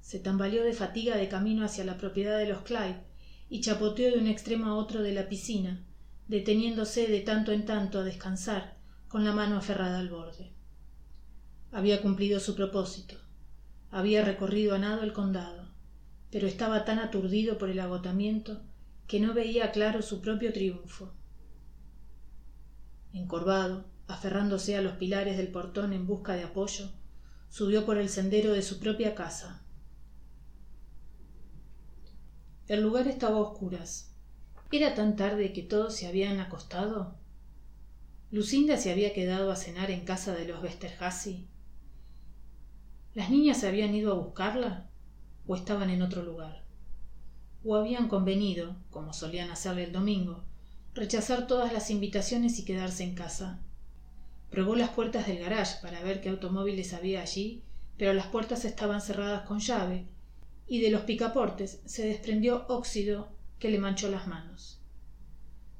Se 0.00 0.18
tambaleó 0.18 0.64
de 0.64 0.72
fatiga 0.72 1.18
de 1.18 1.28
camino 1.28 1.62
hacia 1.62 1.84
la 1.84 1.98
propiedad 1.98 2.38
de 2.38 2.48
los 2.48 2.62
Clyde 2.62 3.02
y 3.50 3.60
chapoteó 3.60 4.12
de 4.12 4.18
un 4.18 4.28
extremo 4.28 4.64
a 4.68 4.76
otro 4.76 5.02
de 5.02 5.12
la 5.12 5.28
piscina, 5.28 5.84
deteniéndose 6.26 7.06
de 7.06 7.20
tanto 7.20 7.52
en 7.52 7.66
tanto 7.66 7.98
a 7.98 8.04
descansar 8.04 8.77
con 9.08 9.24
la 9.24 9.32
mano 9.32 9.56
aferrada 9.56 9.98
al 9.98 10.10
borde. 10.10 10.52
Había 11.72 12.02
cumplido 12.02 12.40
su 12.40 12.54
propósito. 12.54 13.16
Había 13.90 14.24
recorrido 14.24 14.74
a 14.74 14.78
nado 14.78 15.02
el 15.02 15.12
condado, 15.12 15.70
pero 16.30 16.46
estaba 16.46 16.84
tan 16.84 16.98
aturdido 16.98 17.56
por 17.56 17.70
el 17.70 17.80
agotamiento 17.80 18.60
que 19.06 19.18
no 19.18 19.32
veía 19.32 19.72
claro 19.72 20.02
su 20.02 20.20
propio 20.20 20.52
triunfo. 20.52 21.12
Encorvado, 23.14 23.86
aferrándose 24.06 24.76
a 24.76 24.82
los 24.82 24.94
pilares 24.94 25.38
del 25.38 25.48
portón 25.48 25.94
en 25.94 26.06
busca 26.06 26.36
de 26.36 26.44
apoyo, 26.44 26.90
subió 27.48 27.86
por 27.86 27.96
el 27.96 28.10
sendero 28.10 28.52
de 28.52 28.62
su 28.62 28.78
propia 28.78 29.14
casa. 29.14 29.62
El 32.66 32.82
lugar 32.82 33.08
estaba 33.08 33.38
a 33.38 33.40
oscuras. 33.40 34.14
Era 34.70 34.94
tan 34.94 35.16
tarde 35.16 35.54
que 35.54 35.62
todos 35.62 35.96
se 35.96 36.06
habían 36.06 36.40
acostado 36.40 37.16
lucinda 38.30 38.76
se 38.76 38.92
había 38.92 39.12
quedado 39.12 39.50
a 39.50 39.56
cenar 39.56 39.90
en 39.90 40.04
casa 40.04 40.34
de 40.34 40.46
los 40.46 40.62
Westerhazy. 40.62 41.46
Las 43.14 43.30
niñas 43.30 43.64
habían 43.64 43.94
ido 43.94 44.12
a 44.12 44.18
buscarla 44.18 44.90
o 45.46 45.56
estaban 45.56 45.90
en 45.90 46.02
otro 46.02 46.22
lugar 46.22 46.64
o 47.64 47.74
habían 47.74 48.08
convenido 48.08 48.76
como 48.90 49.12
solían 49.12 49.50
hacerle 49.50 49.84
el 49.84 49.92
domingo 49.92 50.44
rechazar 50.94 51.46
todas 51.46 51.72
las 51.72 51.90
invitaciones 51.90 52.58
y 52.58 52.64
quedarse 52.64 53.02
en 53.02 53.14
casa 53.14 53.60
probó 54.50 54.76
las 54.76 54.90
puertas 54.90 55.26
del 55.26 55.38
garage 55.38 55.80
para 55.82 56.02
ver 56.02 56.20
qué 56.20 56.28
automóviles 56.28 56.94
había 56.94 57.22
allí 57.22 57.64
pero 57.96 58.12
las 58.14 58.26
puertas 58.26 58.64
estaban 58.64 59.00
cerradas 59.00 59.42
con 59.42 59.58
llave 59.58 60.06
y 60.68 60.80
de 60.80 60.90
los 60.90 61.02
picaportes 61.02 61.80
se 61.86 62.06
desprendió 62.06 62.66
óxido 62.68 63.28
que 63.58 63.70
le 63.70 63.78
manchó 63.78 64.08
las 64.08 64.28
manos. 64.28 64.80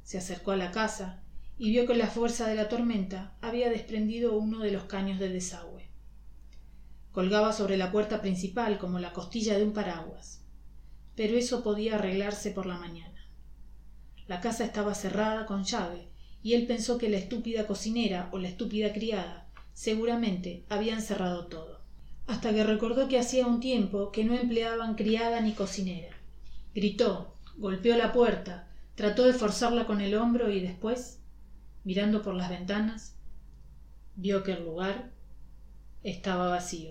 Se 0.02 0.18
acercó 0.18 0.50
a 0.52 0.56
la 0.56 0.72
casa 0.72 1.22
y 1.58 1.70
vio 1.70 1.86
que 1.86 1.96
la 1.96 2.06
fuerza 2.06 2.46
de 2.46 2.54
la 2.54 2.68
tormenta 2.68 3.36
había 3.40 3.68
desprendido 3.68 4.36
uno 4.36 4.60
de 4.60 4.70
los 4.70 4.84
caños 4.84 5.18
de 5.18 5.28
desagüe. 5.28 5.88
Colgaba 7.12 7.52
sobre 7.52 7.76
la 7.76 7.90
puerta 7.90 8.20
principal 8.20 8.78
como 8.78 8.98
la 8.98 9.12
costilla 9.12 9.56
de 9.58 9.64
un 9.64 9.72
paraguas 9.72 10.38
pero 11.18 11.36
eso 11.36 11.64
podía 11.64 11.96
arreglarse 11.96 12.52
por 12.52 12.64
la 12.64 12.78
mañana. 12.78 13.26
La 14.28 14.40
casa 14.40 14.64
estaba 14.64 14.94
cerrada 14.94 15.46
con 15.46 15.64
llave 15.64 16.06
y 16.44 16.54
él 16.54 16.64
pensó 16.68 16.96
que 16.96 17.08
la 17.08 17.16
estúpida 17.16 17.66
cocinera 17.66 18.28
o 18.30 18.38
la 18.38 18.46
estúpida 18.46 18.92
criada 18.92 19.48
seguramente 19.72 20.64
habían 20.68 21.02
cerrado 21.02 21.48
todo 21.48 21.80
hasta 22.28 22.54
que 22.54 22.62
recordó 22.62 23.08
que 23.08 23.18
hacía 23.18 23.48
un 23.48 23.58
tiempo 23.58 24.12
que 24.12 24.24
no 24.24 24.32
empleaban 24.34 24.94
criada 24.94 25.40
ni 25.40 25.54
cocinera. 25.54 26.14
Gritó 26.72 27.34
golpeó 27.56 27.96
la 27.96 28.12
puerta 28.12 28.68
trató 28.94 29.24
de 29.24 29.32
forzarla 29.32 29.86
con 29.86 30.00
el 30.00 30.14
hombro 30.14 30.52
y 30.52 30.60
después 30.60 31.18
mirando 31.88 32.20
por 32.20 32.34
las 32.34 32.50
ventanas 32.50 33.16
vio 34.14 34.42
que 34.42 34.52
el 34.52 34.62
lugar 34.62 35.10
estaba 36.02 36.50
vacío 36.50 36.90